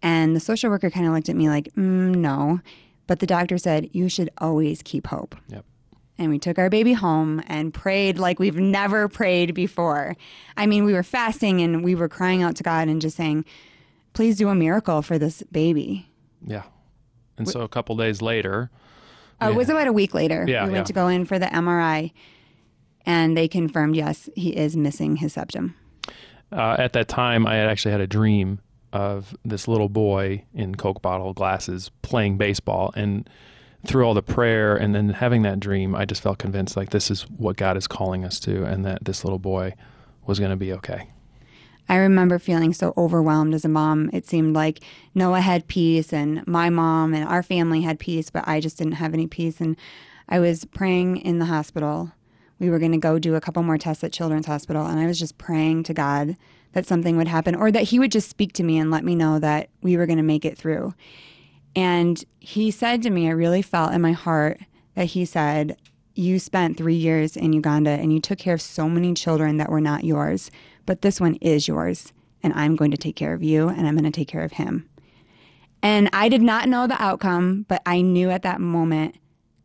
And 0.02 0.36
the 0.36 0.40
social 0.40 0.72
worker 0.72 0.90
kind 0.90 1.06
of 1.06 1.14
looked 1.14 1.30
at 1.30 1.36
me 1.36 1.50
like, 1.50 1.72
mm, 1.76 2.16
"No," 2.16 2.62
but 3.06 3.20
the 3.20 3.28
doctor 3.28 3.60
said, 3.60 3.92
"You 3.94 4.10
should 4.10 4.32
always 4.40 4.82
keep 4.82 5.06
hope." 5.06 5.36
Yep. 5.50 5.66
And 6.18 6.30
we 6.30 6.38
took 6.40 6.60
our 6.60 6.70
baby 6.70 6.94
home 6.94 7.42
and 7.48 7.74
prayed 7.74 8.20
like 8.20 8.38
we've 8.40 8.58
never 8.58 9.08
prayed 9.08 9.54
before. 9.56 10.16
I 10.56 10.68
mean, 10.68 10.84
we 10.86 10.94
were 10.94 11.04
fasting 11.04 11.60
and 11.62 11.84
we 11.84 11.96
were 11.96 12.08
crying 12.08 12.44
out 12.44 12.56
to 12.58 12.64
God 12.64 12.88
and 12.88 13.02
just 13.02 13.18
saying, 13.18 13.46
please 14.14 14.38
do 14.38 14.50
a 14.50 14.56
miracle 14.56 15.02
for 15.02 15.18
this 15.18 15.42
baby. 15.52 16.08
Yeah. 16.46 16.64
And 17.38 17.50
so 17.50 17.62
a 17.62 17.68
couple 17.68 17.96
days 17.96 18.22
later, 18.22 18.70
Uh, 19.42 19.50
It 19.50 19.56
was 19.56 19.70
about 19.70 19.88
a 19.88 19.94
week 19.94 20.14
later. 20.14 20.46
Yeah, 20.48 20.66
we 20.66 20.72
went 20.72 20.82
yeah. 20.84 20.84
to 20.84 20.94
go 20.94 21.08
in 21.08 21.26
for 21.26 21.40
the 21.40 21.48
MRI. 21.48 22.12
and 23.06 23.36
they 23.36 23.48
confirmed 23.50 23.96
yes, 23.98 24.30
he 24.36 24.56
is 24.56 24.78
missing 24.78 25.18
his 25.18 25.34
septum. 25.34 25.76
Uh, 26.54 26.76
at 26.80 26.94
that 26.94 27.08
time, 27.10 27.46
I 27.48 27.56
had 27.56 27.68
actually 27.68 27.92
had 27.92 28.00
a 28.02 28.08
dream 28.08 28.60
of 28.94 29.36
this 29.44 29.68
little 29.68 29.90
boy 29.90 30.46
in 30.54 30.76
Coke 30.76 31.02
bottle 31.02 31.34
glasses 31.34 31.90
playing 32.04 32.38
baseball. 32.38 32.94
And 32.96 33.28
through 33.86 34.06
all 34.06 34.14
the 34.14 34.22
prayer 34.22 34.76
and 34.76 34.96
then 34.96 35.10
having 35.10 35.42
that 35.44 35.60
dream, 35.60 35.96
I 35.96 36.06
just 36.06 36.22
felt 36.22 36.38
convinced 36.38 36.78
like 36.78 36.92
this 36.92 37.12
is 37.12 37.24
what 37.24 37.58
God 37.58 37.78
is 37.78 37.88
calling 37.88 38.24
us 38.24 38.40
to, 38.42 38.64
and 38.64 38.86
that 38.86 39.06
this 39.06 39.24
little 39.24 39.40
boy 39.40 39.74
was 40.26 40.40
going 40.40 40.52
to 40.52 40.58
be 40.58 40.72
okay. 40.74 41.08
I 41.90 41.98
remember 41.98 42.40
feeling 42.40 42.74
so 42.74 42.94
overwhelmed 42.96 43.54
as 43.54 43.66
a 43.66 43.70
mom. 43.70 44.10
It 44.14 44.26
seemed 44.26 44.56
like 44.56 44.80
Noah 45.14 45.42
had 45.42 45.68
peace 45.68 46.14
and 46.14 46.46
my 46.48 46.70
mom 46.70 47.14
and 47.14 47.28
our 47.28 47.44
family 47.44 47.82
had 47.82 48.00
peace, 48.00 48.30
but 48.30 48.48
I 48.48 48.62
just 48.62 48.78
didn't 48.78 48.94
have 48.94 49.14
any 49.14 49.28
peace. 49.28 49.60
And 49.60 49.76
I 50.30 50.40
was 50.40 50.64
praying 50.64 51.18
in 51.18 51.40
the 51.40 51.46
hospital. 51.46 52.14
We 52.60 52.70
were 52.70 52.80
going 52.80 52.94
to 52.94 52.98
go 52.98 53.20
do 53.20 53.36
a 53.36 53.42
couple 53.42 53.64
more 53.64 53.78
tests 53.78 54.04
at 54.04 54.14
Children's 54.14 54.46
Hospital, 54.46 54.86
and 54.86 54.98
I 54.98 55.06
was 55.06 55.20
just 55.20 55.38
praying 55.38 55.84
to 55.84 55.94
God 55.94 56.38
that 56.72 56.86
something 56.86 57.18
would 57.18 57.28
happen 57.28 57.56
or 57.56 57.72
that 57.72 57.84
He 57.84 58.00
would 58.00 58.12
just 58.12 58.30
speak 58.30 58.54
to 58.54 58.64
me 58.64 58.78
and 58.78 58.90
let 58.90 59.04
me 59.04 59.16
know 59.16 59.38
that 59.40 59.70
we 59.82 59.98
were 59.98 60.06
going 60.06 60.18
to 60.18 60.24
make 60.24 60.46
it 60.46 60.58
through. 60.58 60.94
And 61.76 62.24
He 62.40 62.72
said 62.72 63.02
to 63.04 63.10
me, 63.10 63.28
I 63.28 63.32
really 63.32 63.62
felt 63.62 63.94
in 63.94 64.02
my 64.02 64.12
heart 64.12 64.60
that 64.96 65.06
He 65.06 65.26
said, 65.26 65.78
You 66.14 66.40
spent 66.40 66.78
three 66.78 66.96
years 66.96 67.36
in 67.36 67.54
Uganda 67.54 67.92
and 67.92 68.14
you 68.14 68.20
took 68.20 68.40
care 68.40 68.54
of 68.54 68.62
so 68.62 68.90
many 68.90 69.14
children 69.14 69.58
that 69.58 69.70
were 69.70 69.82
not 69.82 70.04
yours 70.04 70.52
but 70.86 71.02
this 71.02 71.20
one 71.20 71.36
is 71.36 71.68
yours, 71.68 72.14
and 72.42 72.54
I'm 72.54 72.76
going 72.76 72.92
to 72.92 72.98
take 72.98 73.16
care 73.16 73.34
of 73.34 73.44
you, 73.44 73.70
and 73.70 73.88
I'm 73.88 73.96
going 73.96 74.12
to 74.12 74.12
take 74.12 74.28
care 74.28 74.44
of 74.44 74.54
him. 74.54 74.90
And 75.82 76.10
I 76.14 76.30
did 76.30 76.42
not 76.42 76.70
know 76.70 76.88
the 76.88 77.02
outcome, 77.02 77.66
but 77.68 77.82
I 77.86 78.02
knew 78.02 78.30
at 78.30 78.42
that 78.44 78.62
moment 78.62 79.16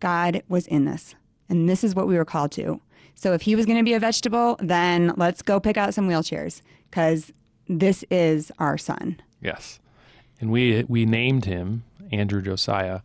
God 0.01 0.43
was 0.49 0.67
in 0.67 0.85
this, 0.85 1.15
and 1.49 1.69
this 1.69 1.85
is 1.85 1.95
what 1.95 2.09
we 2.09 2.17
were 2.17 2.25
called 2.25 2.53
to. 2.53 2.81
So 3.15 3.33
if 3.33 3.43
he 3.43 3.57
was 3.57 3.67
going 3.67 3.79
to 3.79 3.85
be 3.85 3.95
a 3.95 4.01
vegetable, 4.01 4.57
then 4.61 5.13
let's 5.17 5.43
go 5.43 5.59
pick 5.59 5.77
out 5.77 5.95
some 5.95 6.09
wheelchairs 6.09 6.63
because 6.89 7.33
this 7.69 8.05
is 8.11 8.53
our 8.59 8.79
son. 8.79 9.21
Yes. 9.43 9.81
And 10.41 10.51
we 10.53 10.85
we 10.89 11.05
named 11.05 11.45
him 11.45 11.83
Andrew 12.13 12.43
Josiah. 12.43 13.01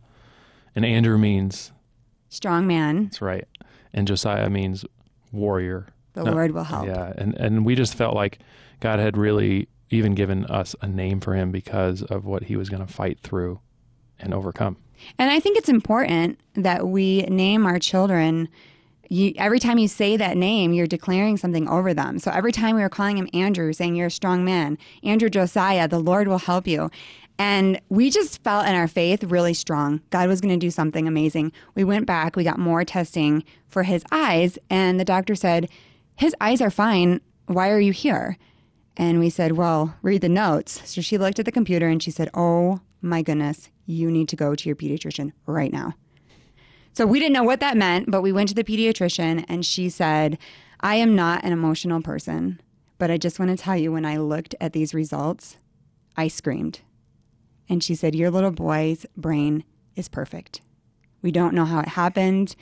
And 0.74 0.84
Andrew 0.84 1.18
means 1.18 1.72
strong 2.28 2.66
man. 2.66 3.04
That's 3.04 3.22
right. 3.22 3.46
And 3.92 4.06
Josiah 4.06 4.50
means 4.50 4.84
warrior 5.30 5.86
the 6.14 6.24
no, 6.24 6.32
Lord 6.32 6.52
will 6.52 6.64
help. 6.64 6.86
Yeah, 6.86 7.12
and 7.16 7.34
and 7.34 7.64
we 7.64 7.74
just 7.74 7.94
felt 7.94 8.14
like 8.14 8.38
God 8.80 8.98
had 8.98 9.16
really 9.16 9.68
even 9.90 10.14
given 10.14 10.44
us 10.46 10.74
a 10.80 10.88
name 10.88 11.20
for 11.20 11.34
him 11.34 11.50
because 11.50 12.02
of 12.02 12.24
what 12.24 12.44
he 12.44 12.56
was 12.56 12.68
going 12.68 12.84
to 12.84 12.92
fight 12.92 13.20
through 13.20 13.60
and 14.18 14.32
overcome. 14.32 14.76
And 15.18 15.30
I 15.30 15.40
think 15.40 15.58
it's 15.58 15.68
important 15.68 16.38
that 16.54 16.88
we 16.88 17.22
name 17.22 17.66
our 17.66 17.78
children. 17.78 18.48
You, 19.08 19.34
every 19.36 19.58
time 19.58 19.78
you 19.78 19.86
say 19.86 20.16
that 20.16 20.36
name, 20.36 20.72
you're 20.72 20.86
declaring 20.86 21.36
something 21.36 21.68
over 21.68 21.92
them. 21.92 22.18
So 22.18 22.30
every 22.30 22.52
time 22.52 22.74
we 22.74 22.82
were 22.82 22.88
calling 22.88 23.18
him 23.18 23.28
Andrew, 23.34 23.72
saying, 23.72 23.94
You're 23.96 24.06
a 24.06 24.10
strong 24.10 24.44
man, 24.44 24.78
Andrew 25.02 25.28
Josiah, 25.28 25.86
the 25.86 25.98
Lord 25.98 26.26
will 26.26 26.38
help 26.38 26.66
you. 26.66 26.90
And 27.38 27.80
we 27.88 28.10
just 28.10 28.42
felt 28.44 28.66
in 28.66 28.74
our 28.74 28.86
faith 28.86 29.24
really 29.24 29.54
strong. 29.54 30.00
God 30.10 30.28
was 30.28 30.40
going 30.40 30.54
to 30.54 30.66
do 30.66 30.70
something 30.70 31.08
amazing. 31.08 31.52
We 31.74 31.82
went 31.82 32.06
back, 32.06 32.36
we 32.36 32.44
got 32.44 32.58
more 32.58 32.84
testing 32.84 33.42
for 33.68 33.82
his 33.82 34.04
eyes, 34.12 34.56
and 34.70 35.00
the 35.00 35.04
doctor 35.04 35.34
said, 35.34 35.68
his 36.16 36.34
eyes 36.40 36.60
are 36.60 36.70
fine. 36.70 37.20
Why 37.46 37.70
are 37.70 37.80
you 37.80 37.92
here? 37.92 38.38
And 38.96 39.18
we 39.18 39.30
said, 39.30 39.52
Well, 39.52 39.96
read 40.02 40.20
the 40.20 40.28
notes. 40.28 40.88
So 40.88 41.00
she 41.00 41.18
looked 41.18 41.38
at 41.38 41.44
the 41.44 41.52
computer 41.52 41.88
and 41.88 42.02
she 42.02 42.10
said, 42.10 42.30
Oh 42.34 42.80
my 43.02 43.22
goodness, 43.22 43.68
you 43.86 44.10
need 44.10 44.28
to 44.28 44.36
go 44.36 44.54
to 44.54 44.68
your 44.68 44.76
pediatrician 44.76 45.32
right 45.46 45.72
now. 45.72 45.94
So 46.92 47.06
we 47.06 47.18
didn't 47.18 47.32
know 47.32 47.42
what 47.42 47.60
that 47.60 47.76
meant, 47.76 48.10
but 48.10 48.22
we 48.22 48.32
went 48.32 48.48
to 48.50 48.54
the 48.54 48.64
pediatrician 48.64 49.44
and 49.48 49.66
she 49.66 49.88
said, 49.88 50.38
I 50.80 50.96
am 50.96 51.16
not 51.16 51.44
an 51.44 51.52
emotional 51.52 52.00
person, 52.00 52.60
but 52.98 53.10
I 53.10 53.16
just 53.16 53.38
want 53.38 53.50
to 53.50 53.62
tell 53.62 53.76
you 53.76 53.90
when 53.90 54.04
I 54.04 54.16
looked 54.16 54.54
at 54.60 54.72
these 54.72 54.94
results, 54.94 55.56
I 56.16 56.28
screamed. 56.28 56.80
And 57.68 57.82
she 57.82 57.94
said, 57.94 58.14
Your 58.14 58.30
little 58.30 58.50
boy's 58.50 59.06
brain 59.16 59.64
is 59.96 60.08
perfect. 60.08 60.60
We 61.22 61.30
don't 61.30 61.54
know 61.54 61.64
how 61.64 61.80
it 61.80 61.88
happened. 61.88 62.54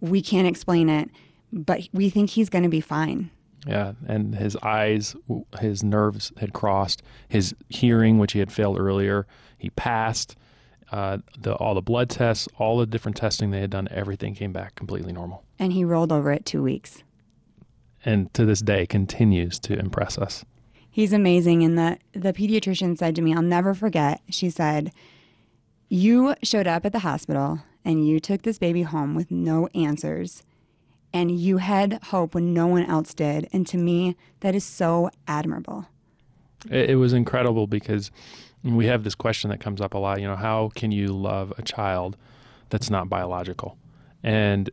We 0.00 0.22
can't 0.22 0.46
explain 0.46 0.88
it 0.88 1.10
but 1.52 1.88
we 1.92 2.10
think 2.10 2.30
he's 2.30 2.48
going 2.48 2.64
to 2.64 2.68
be 2.70 2.80
fine. 2.80 3.30
Yeah, 3.66 3.92
and 4.06 4.34
his 4.36 4.56
eyes, 4.58 5.16
his 5.60 5.82
nerves 5.82 6.32
had 6.36 6.52
crossed. 6.52 7.02
His 7.28 7.54
hearing, 7.68 8.18
which 8.18 8.32
he 8.32 8.38
had 8.38 8.52
failed 8.52 8.78
earlier, 8.78 9.26
he 9.58 9.70
passed. 9.70 10.36
Uh, 10.92 11.18
the 11.36 11.52
all 11.54 11.74
the 11.74 11.82
blood 11.82 12.08
tests, 12.08 12.46
all 12.58 12.78
the 12.78 12.86
different 12.86 13.16
testing 13.16 13.50
they 13.50 13.60
had 13.60 13.70
done, 13.70 13.88
everything 13.90 14.36
came 14.36 14.52
back 14.52 14.76
completely 14.76 15.12
normal. 15.12 15.42
And 15.58 15.72
he 15.72 15.84
rolled 15.84 16.12
over 16.12 16.30
at 16.30 16.44
two 16.44 16.62
weeks. 16.62 17.02
And 18.04 18.32
to 18.34 18.44
this 18.44 18.60
day, 18.60 18.86
continues 18.86 19.58
to 19.60 19.76
impress 19.76 20.16
us. 20.16 20.44
He's 20.96 21.12
amazing. 21.12 21.62
And 21.62 21.76
the 21.76 21.98
the 22.12 22.32
pediatrician 22.32 22.96
said 22.96 23.14
to 23.16 23.20
me, 23.20 23.34
"I'll 23.34 23.42
never 23.42 23.74
forget." 23.74 24.22
She 24.30 24.48
said, 24.48 24.92
"You 25.90 26.34
showed 26.42 26.66
up 26.66 26.86
at 26.86 26.92
the 26.92 27.00
hospital 27.00 27.60
and 27.84 28.08
you 28.08 28.18
took 28.18 28.40
this 28.40 28.58
baby 28.58 28.80
home 28.80 29.14
with 29.14 29.30
no 29.30 29.66
answers." 29.74 30.42
and 31.12 31.30
you 31.30 31.58
had 31.58 31.98
hope 32.04 32.34
when 32.34 32.52
no 32.52 32.66
one 32.66 32.84
else 32.84 33.14
did. 33.14 33.48
And 33.50 33.66
to 33.68 33.78
me, 33.78 34.16
that 34.40 34.54
is 34.54 34.64
so 34.64 35.08
admirable. 35.26 35.86
It, 36.70 36.90
it 36.90 36.94
was 36.96 37.14
incredible 37.14 37.66
because 37.66 38.10
we 38.62 38.86
have 38.86 39.02
this 39.04 39.14
question 39.14 39.48
that 39.50 39.60
comes 39.60 39.80
up 39.80 39.94
a 39.94 39.98
lot. 39.98 40.20
You 40.20 40.26
know, 40.26 40.36
how 40.36 40.70
can 40.74 40.92
you 40.92 41.08
love 41.08 41.54
a 41.56 41.62
child 41.62 42.18
that's 42.68 42.90
not 42.90 43.08
biological? 43.08 43.78
And 44.22 44.68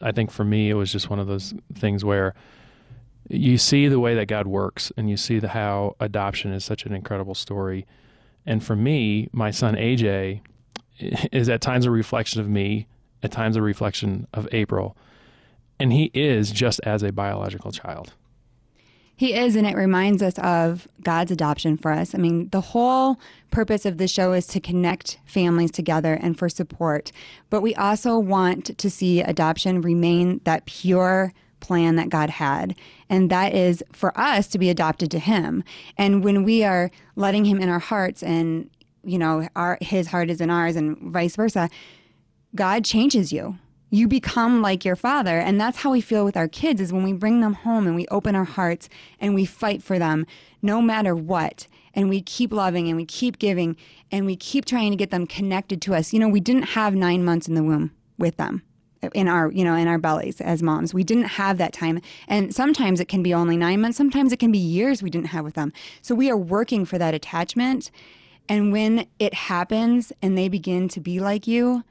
I 0.00 0.12
think 0.12 0.30
for 0.30 0.44
me, 0.44 0.70
it 0.70 0.74
was 0.74 0.92
just 0.92 1.10
one 1.10 1.18
of 1.18 1.26
those 1.26 1.54
things 1.74 2.04
where 2.04 2.34
you 3.28 3.58
see 3.58 3.88
the 3.88 4.00
way 4.00 4.14
that 4.14 4.26
God 4.26 4.46
works 4.46 4.92
and 4.96 5.08
you 5.08 5.16
see 5.16 5.38
the, 5.38 5.48
how 5.48 5.96
adoption 6.00 6.52
is 6.52 6.64
such 6.64 6.84
an 6.84 6.92
incredible 6.92 7.34
story. 7.34 7.86
And 8.46 8.62
for 8.62 8.76
me, 8.76 9.28
my 9.32 9.50
son 9.50 9.74
AJ 9.74 10.40
is 11.32 11.48
at 11.48 11.60
times 11.60 11.86
a 11.86 11.90
reflection 11.90 12.40
of 12.40 12.48
me, 12.48 12.86
at 13.22 13.32
times 13.32 13.56
a 13.56 13.62
reflection 13.62 14.26
of 14.32 14.48
April 14.52 14.96
and 15.78 15.92
he 15.92 16.10
is 16.14 16.50
just 16.50 16.80
as 16.84 17.02
a 17.02 17.12
biological 17.12 17.72
child. 17.72 18.14
He 19.16 19.32
is, 19.32 19.54
and 19.54 19.66
it 19.66 19.76
reminds 19.76 20.22
us 20.22 20.36
of 20.38 20.88
God's 21.02 21.30
adoption 21.30 21.76
for 21.76 21.92
us. 21.92 22.16
I 22.16 22.18
mean, 22.18 22.48
the 22.48 22.60
whole 22.60 23.20
purpose 23.52 23.86
of 23.86 23.98
the 23.98 24.08
show 24.08 24.32
is 24.32 24.46
to 24.48 24.60
connect 24.60 25.18
families 25.24 25.70
together 25.70 26.14
and 26.14 26.36
for 26.36 26.48
support. 26.48 27.12
But 27.48 27.60
we 27.60 27.76
also 27.76 28.18
want 28.18 28.76
to 28.76 28.90
see 28.90 29.20
adoption 29.20 29.82
remain 29.82 30.40
that 30.44 30.66
pure 30.66 31.32
plan 31.64 31.96
that 31.96 32.08
God 32.08 32.30
had. 32.30 32.74
And 33.08 33.30
that 33.30 33.54
is 33.54 33.82
for 33.92 34.18
us 34.18 34.46
to 34.48 34.58
be 34.58 34.70
adopted 34.70 35.10
to 35.12 35.18
Him. 35.18 35.64
And 35.96 36.22
when 36.22 36.44
we 36.44 36.64
are 36.64 36.90
letting 37.16 37.44
Him 37.44 37.60
in 37.60 37.68
our 37.68 37.78
hearts 37.78 38.22
and, 38.22 38.70
you 39.02 39.18
know, 39.18 39.48
our, 39.56 39.78
His 39.80 40.08
heart 40.08 40.30
is 40.30 40.40
in 40.40 40.50
ours 40.50 40.76
and 40.76 40.98
vice 40.98 41.36
versa, 41.36 41.70
God 42.54 42.84
changes 42.84 43.32
you 43.32 43.58
you 43.94 44.08
become 44.08 44.60
like 44.60 44.84
your 44.84 44.96
father 44.96 45.38
and 45.38 45.60
that's 45.60 45.78
how 45.78 45.92
we 45.92 46.00
feel 46.00 46.24
with 46.24 46.36
our 46.36 46.48
kids 46.48 46.80
is 46.80 46.92
when 46.92 47.04
we 47.04 47.12
bring 47.12 47.40
them 47.40 47.54
home 47.54 47.86
and 47.86 47.94
we 47.94 48.08
open 48.08 48.34
our 48.34 48.44
hearts 48.44 48.88
and 49.20 49.36
we 49.36 49.44
fight 49.44 49.84
for 49.84 50.00
them 50.00 50.26
no 50.60 50.82
matter 50.82 51.14
what 51.14 51.68
and 51.94 52.08
we 52.08 52.20
keep 52.20 52.52
loving 52.52 52.88
and 52.88 52.96
we 52.96 53.04
keep 53.04 53.38
giving 53.38 53.76
and 54.10 54.26
we 54.26 54.34
keep 54.34 54.64
trying 54.64 54.90
to 54.90 54.96
get 54.96 55.12
them 55.12 55.28
connected 55.28 55.80
to 55.80 55.94
us 55.94 56.12
you 56.12 56.18
know 56.18 56.28
we 56.28 56.40
didn't 56.40 56.70
have 56.70 56.92
9 56.92 57.24
months 57.24 57.46
in 57.46 57.54
the 57.54 57.62
womb 57.62 57.92
with 58.18 58.36
them 58.36 58.62
in 59.14 59.28
our 59.28 59.50
you 59.52 59.64
know 59.64 59.74
in 59.74 59.88
our 59.88 59.98
bellies 59.98 60.40
as 60.40 60.62
moms. 60.62 60.94
We 60.94 61.04
didn't 61.04 61.24
have 61.24 61.58
that 61.58 61.72
time. 61.72 62.00
And 62.28 62.54
sometimes 62.54 63.00
it 63.00 63.08
can 63.08 63.22
be 63.22 63.34
only 63.34 63.56
9 63.56 63.80
months. 63.80 63.96
Sometimes 63.96 64.32
it 64.32 64.38
can 64.38 64.52
be 64.52 64.58
years 64.58 65.02
we 65.02 65.10
didn't 65.10 65.28
have 65.28 65.44
with 65.44 65.54
them. 65.54 65.72
So 66.02 66.14
we 66.14 66.30
are 66.30 66.36
working 66.36 66.84
for 66.84 66.98
that 66.98 67.14
attachment. 67.14 67.90
And 68.48 68.72
when 68.72 69.06
it 69.18 69.34
happens 69.34 70.12
and 70.20 70.36
they 70.36 70.48
begin 70.48 70.88
to 70.88 71.00
be 71.00 71.18
like 71.20 71.46
you 71.46 71.84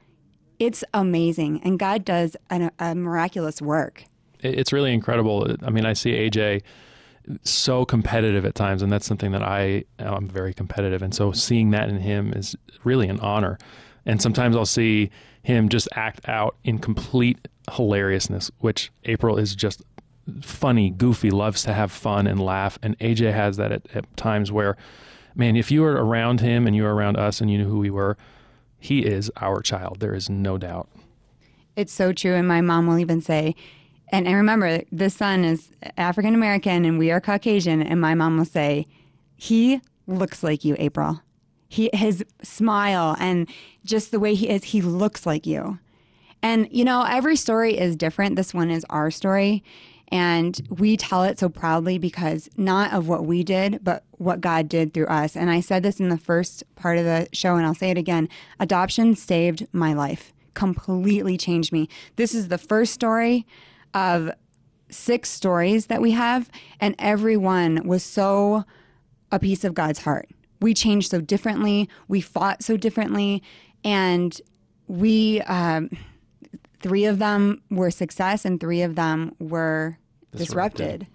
it's 0.58 0.84
amazing, 0.94 1.60
and 1.62 1.78
God 1.78 2.04
does 2.04 2.36
an, 2.50 2.70
a 2.78 2.94
miraculous 2.94 3.60
work. 3.60 4.04
It's 4.40 4.72
really 4.72 4.92
incredible. 4.92 5.56
I 5.62 5.70
mean, 5.70 5.86
I 5.86 5.94
see 5.94 6.12
AJ 6.12 6.62
so 7.42 7.84
competitive 7.84 8.44
at 8.44 8.54
times, 8.54 8.82
and 8.82 8.92
that's 8.92 9.06
something 9.06 9.32
that 9.32 9.42
I 9.42 9.84
am 9.98 10.28
very 10.28 10.54
competitive, 10.54 11.02
and 11.02 11.14
so 11.14 11.32
seeing 11.32 11.70
that 11.70 11.88
in 11.88 11.98
him 11.98 12.32
is 12.32 12.54
really 12.84 13.08
an 13.08 13.20
honor. 13.20 13.58
And 14.06 14.20
sometimes 14.20 14.54
I'll 14.54 14.66
see 14.66 15.10
him 15.44 15.68
just 15.68 15.88
act 15.94 16.28
out 16.28 16.56
in 16.64 16.78
complete 16.80 17.46
hilariousness, 17.70 18.50
which 18.58 18.90
April 19.04 19.38
is 19.38 19.54
just 19.54 19.82
funny, 20.42 20.90
goofy, 20.90 21.30
loves 21.30 21.62
to 21.62 21.72
have 21.72 21.92
fun 21.92 22.26
and 22.26 22.40
laugh, 22.40 22.78
and 22.82 22.98
AJ 22.98 23.32
has 23.32 23.56
that 23.58 23.70
at, 23.70 23.86
at 23.94 24.16
times 24.16 24.50
where, 24.50 24.76
man, 25.36 25.54
if 25.54 25.70
you 25.70 25.82
were 25.82 26.04
around 26.04 26.40
him 26.40 26.66
and 26.66 26.74
you 26.74 26.82
were 26.82 26.94
around 26.94 27.16
us 27.16 27.40
and 27.40 27.50
you 27.50 27.58
knew 27.58 27.68
who 27.68 27.78
we 27.78 27.90
were 27.90 28.16
he 28.84 29.00
is 29.00 29.32
our 29.40 29.62
child. 29.62 30.00
There 30.00 30.14
is 30.14 30.28
no 30.28 30.58
doubt. 30.58 30.90
It's 31.74 31.92
so 31.92 32.12
true. 32.12 32.34
And 32.34 32.46
my 32.46 32.60
mom 32.60 32.86
will 32.86 32.98
even 32.98 33.22
say, 33.22 33.56
and, 34.10 34.26
and 34.26 34.36
remember, 34.36 34.82
the 34.92 35.08
son 35.08 35.42
is 35.42 35.70
African 35.96 36.34
American 36.34 36.84
and 36.84 36.98
we 36.98 37.10
are 37.10 37.20
Caucasian. 37.20 37.82
And 37.82 37.98
my 37.98 38.14
mom 38.14 38.36
will 38.36 38.44
say, 38.44 38.86
he 39.36 39.80
looks 40.06 40.42
like 40.42 40.66
you, 40.66 40.76
April. 40.78 41.22
He, 41.74 41.90
his 41.92 42.24
smile 42.42 43.16
and 43.18 43.48
just 43.84 44.12
the 44.12 44.20
way 44.20 44.34
he 44.34 44.48
is, 44.48 44.64
he 44.64 44.80
looks 44.80 45.26
like 45.26 45.44
you. 45.44 45.80
And, 46.40 46.68
you 46.70 46.84
know, 46.84 47.02
every 47.02 47.36
story 47.36 47.76
is 47.76 47.96
different. 47.96 48.36
This 48.36 48.54
one 48.54 48.70
is 48.70 48.86
our 48.90 49.10
story. 49.10 49.64
And 50.08 50.60
we 50.68 50.96
tell 50.96 51.24
it 51.24 51.40
so 51.40 51.48
proudly 51.48 51.98
because 51.98 52.48
not 52.56 52.92
of 52.92 53.08
what 53.08 53.26
we 53.26 53.42
did, 53.42 53.80
but 53.82 54.04
what 54.12 54.40
God 54.40 54.68
did 54.68 54.94
through 54.94 55.06
us. 55.06 55.36
And 55.36 55.50
I 55.50 55.60
said 55.60 55.82
this 55.82 55.98
in 55.98 56.10
the 56.10 56.18
first 56.18 56.62
part 56.76 56.98
of 56.98 57.04
the 57.04 57.26
show, 57.32 57.56
and 57.56 57.66
I'll 57.66 57.74
say 57.74 57.90
it 57.90 57.98
again 57.98 58.28
adoption 58.60 59.16
saved 59.16 59.66
my 59.72 59.92
life, 59.92 60.32
completely 60.52 61.36
changed 61.36 61.72
me. 61.72 61.88
This 62.16 62.34
is 62.34 62.48
the 62.48 62.58
first 62.58 62.92
story 62.92 63.46
of 63.92 64.30
six 64.90 65.30
stories 65.30 65.86
that 65.86 66.00
we 66.00 66.12
have, 66.12 66.48
and 66.78 66.94
every 66.98 67.36
one 67.36 67.82
was 67.84 68.04
so 68.04 68.64
a 69.32 69.40
piece 69.40 69.64
of 69.64 69.74
God's 69.74 70.00
heart. 70.00 70.28
We 70.64 70.72
changed 70.72 71.10
so 71.10 71.20
differently, 71.20 71.90
we 72.08 72.22
fought 72.22 72.62
so 72.62 72.78
differently, 72.78 73.42
and 73.84 74.40
we, 74.88 75.42
um, 75.42 75.90
three 76.80 77.04
of 77.04 77.18
them 77.18 77.60
were 77.70 77.90
success 77.90 78.46
and 78.46 78.58
three 78.58 78.80
of 78.80 78.94
them 78.94 79.34
were 79.38 79.98
disrupted. 80.34 81.00
Disrupted. 81.00 81.06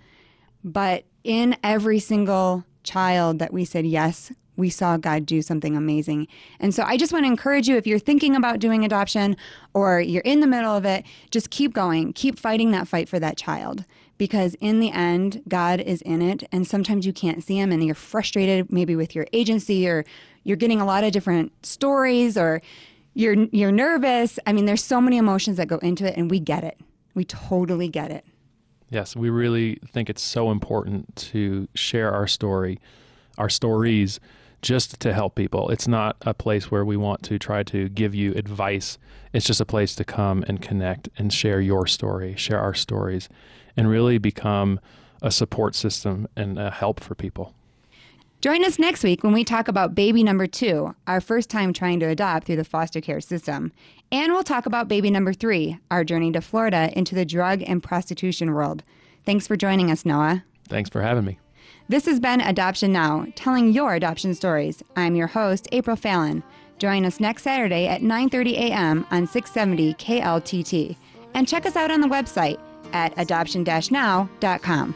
But 0.63 1.05
in 1.23 1.57
every 1.63 1.97
single 1.97 2.63
child 2.83 3.39
that 3.39 3.51
we 3.51 3.65
said 3.65 3.87
yes, 3.87 4.31
we 4.55 4.69
saw 4.69 4.97
God 4.97 5.25
do 5.25 5.41
something 5.41 5.75
amazing. 5.75 6.27
And 6.59 6.71
so 6.75 6.83
I 6.83 6.95
just 6.95 7.11
want 7.11 7.25
to 7.25 7.31
encourage 7.31 7.67
you 7.67 7.75
if 7.75 7.87
you're 7.87 7.97
thinking 7.97 8.35
about 8.35 8.59
doing 8.59 8.85
adoption 8.85 9.35
or 9.73 9.99
you're 9.99 10.21
in 10.21 10.41
the 10.41 10.47
middle 10.47 10.77
of 10.77 10.85
it, 10.85 11.05
just 11.31 11.49
keep 11.49 11.73
going. 11.73 12.13
Keep 12.13 12.37
fighting 12.37 12.69
that 12.69 12.87
fight 12.87 13.09
for 13.09 13.17
that 13.19 13.35
child 13.35 13.83
because 14.19 14.53
in 14.55 14.79
the 14.79 14.91
end, 14.91 15.41
God 15.47 15.79
is 15.79 16.03
in 16.03 16.21
it. 16.21 16.43
And 16.51 16.67
sometimes 16.67 17.07
you 17.07 17.13
can't 17.13 17.43
see 17.43 17.57
him 17.57 17.71
and 17.71 17.83
you're 17.83 17.95
frustrated 17.95 18.71
maybe 18.71 18.95
with 18.95 19.15
your 19.15 19.25
agency 19.33 19.87
or 19.87 20.05
you're 20.43 20.57
getting 20.57 20.79
a 20.79 20.85
lot 20.85 21.03
of 21.03 21.11
different 21.11 21.65
stories 21.65 22.37
or 22.37 22.61
you're 23.15 23.47
you're 23.51 23.71
nervous. 23.71 24.37
I 24.45 24.53
mean, 24.53 24.65
there's 24.65 24.83
so 24.83 25.01
many 25.01 25.17
emotions 25.17 25.57
that 25.57 25.67
go 25.67 25.77
into 25.77 26.05
it 26.05 26.15
and 26.15 26.29
we 26.29 26.39
get 26.39 26.63
it. 26.63 26.79
We 27.15 27.23
totally 27.23 27.87
get 27.87 28.11
it. 28.11 28.25
Yes, 28.91 29.15
we 29.15 29.29
really 29.29 29.79
think 29.87 30.09
it's 30.09 30.21
so 30.21 30.51
important 30.51 31.15
to 31.15 31.67
share 31.73 32.11
our 32.11 32.27
story, 32.27 32.79
our 33.37 33.49
stories, 33.49 34.19
just 34.61 34.99
to 34.99 35.13
help 35.13 35.35
people. 35.35 35.69
It's 35.69 35.87
not 35.87 36.17
a 36.21 36.33
place 36.33 36.69
where 36.69 36.83
we 36.83 36.97
want 36.97 37.23
to 37.23 37.39
try 37.39 37.63
to 37.63 37.87
give 37.87 38.13
you 38.13 38.33
advice. 38.33 38.97
It's 39.31 39.45
just 39.45 39.61
a 39.61 39.65
place 39.65 39.95
to 39.95 40.03
come 40.03 40.43
and 40.47 40.61
connect 40.61 41.07
and 41.17 41.31
share 41.31 41.61
your 41.61 41.87
story, 41.87 42.35
share 42.35 42.59
our 42.59 42.73
stories, 42.73 43.29
and 43.79 43.89
really 43.89 44.17
become 44.17 44.77
a 45.21 45.31
support 45.31 45.73
system 45.73 46.27
and 46.35 46.59
a 46.59 46.69
help 46.69 46.99
for 46.99 47.15
people. 47.15 47.53
Join 48.41 48.65
us 48.65 48.77
next 48.77 49.03
week 49.03 49.23
when 49.23 49.31
we 49.31 49.45
talk 49.45 49.69
about 49.69 49.95
baby 49.95 50.21
number 50.21 50.47
two, 50.47 50.95
our 51.07 51.21
first 51.21 51.49
time 51.49 51.71
trying 51.71 52.01
to 52.01 52.05
adopt 52.07 52.45
through 52.45 52.57
the 52.57 52.65
foster 52.65 52.99
care 52.99 53.21
system. 53.21 53.71
And 54.11 54.33
we'll 54.33 54.43
talk 54.43 54.65
about 54.65 54.89
baby 54.89 55.09
number 55.09 55.31
three, 55.31 55.79
our 55.89 56.03
journey 56.03 56.29
to 56.33 56.41
Florida 56.41 56.91
into 56.93 57.15
the 57.15 57.23
drug 57.23 57.63
and 57.65 57.81
prostitution 57.81 58.53
world. 58.53 58.83
Thanks 59.25 59.47
for 59.47 59.55
joining 59.55 59.89
us, 59.89 60.05
Noah. 60.05 60.43
Thanks 60.67 60.89
for 60.89 61.01
having 61.01 61.23
me. 61.23 61.39
This 61.87 62.05
has 62.05 62.19
been 62.19 62.41
Adoption 62.41 62.91
Now, 62.91 63.27
telling 63.35 63.71
your 63.71 63.93
adoption 63.93 64.35
stories. 64.35 64.83
I'm 64.97 65.15
your 65.15 65.27
host, 65.27 65.69
April 65.71 65.95
Fallon. 65.95 66.43
Join 66.79 67.05
us 67.05 67.21
next 67.21 67.43
Saturday 67.43 67.87
at 67.87 68.01
9:30 68.01 68.53
a.m. 68.55 69.05
on 69.09 69.25
670 69.25 69.93
KLTT. 69.93 70.97
And 71.33 71.47
check 71.47 71.65
us 71.65 71.77
out 71.77 71.91
on 71.91 72.01
the 72.01 72.07
website 72.07 72.59
at 72.93 73.13
adoption-now.com. 73.17 74.95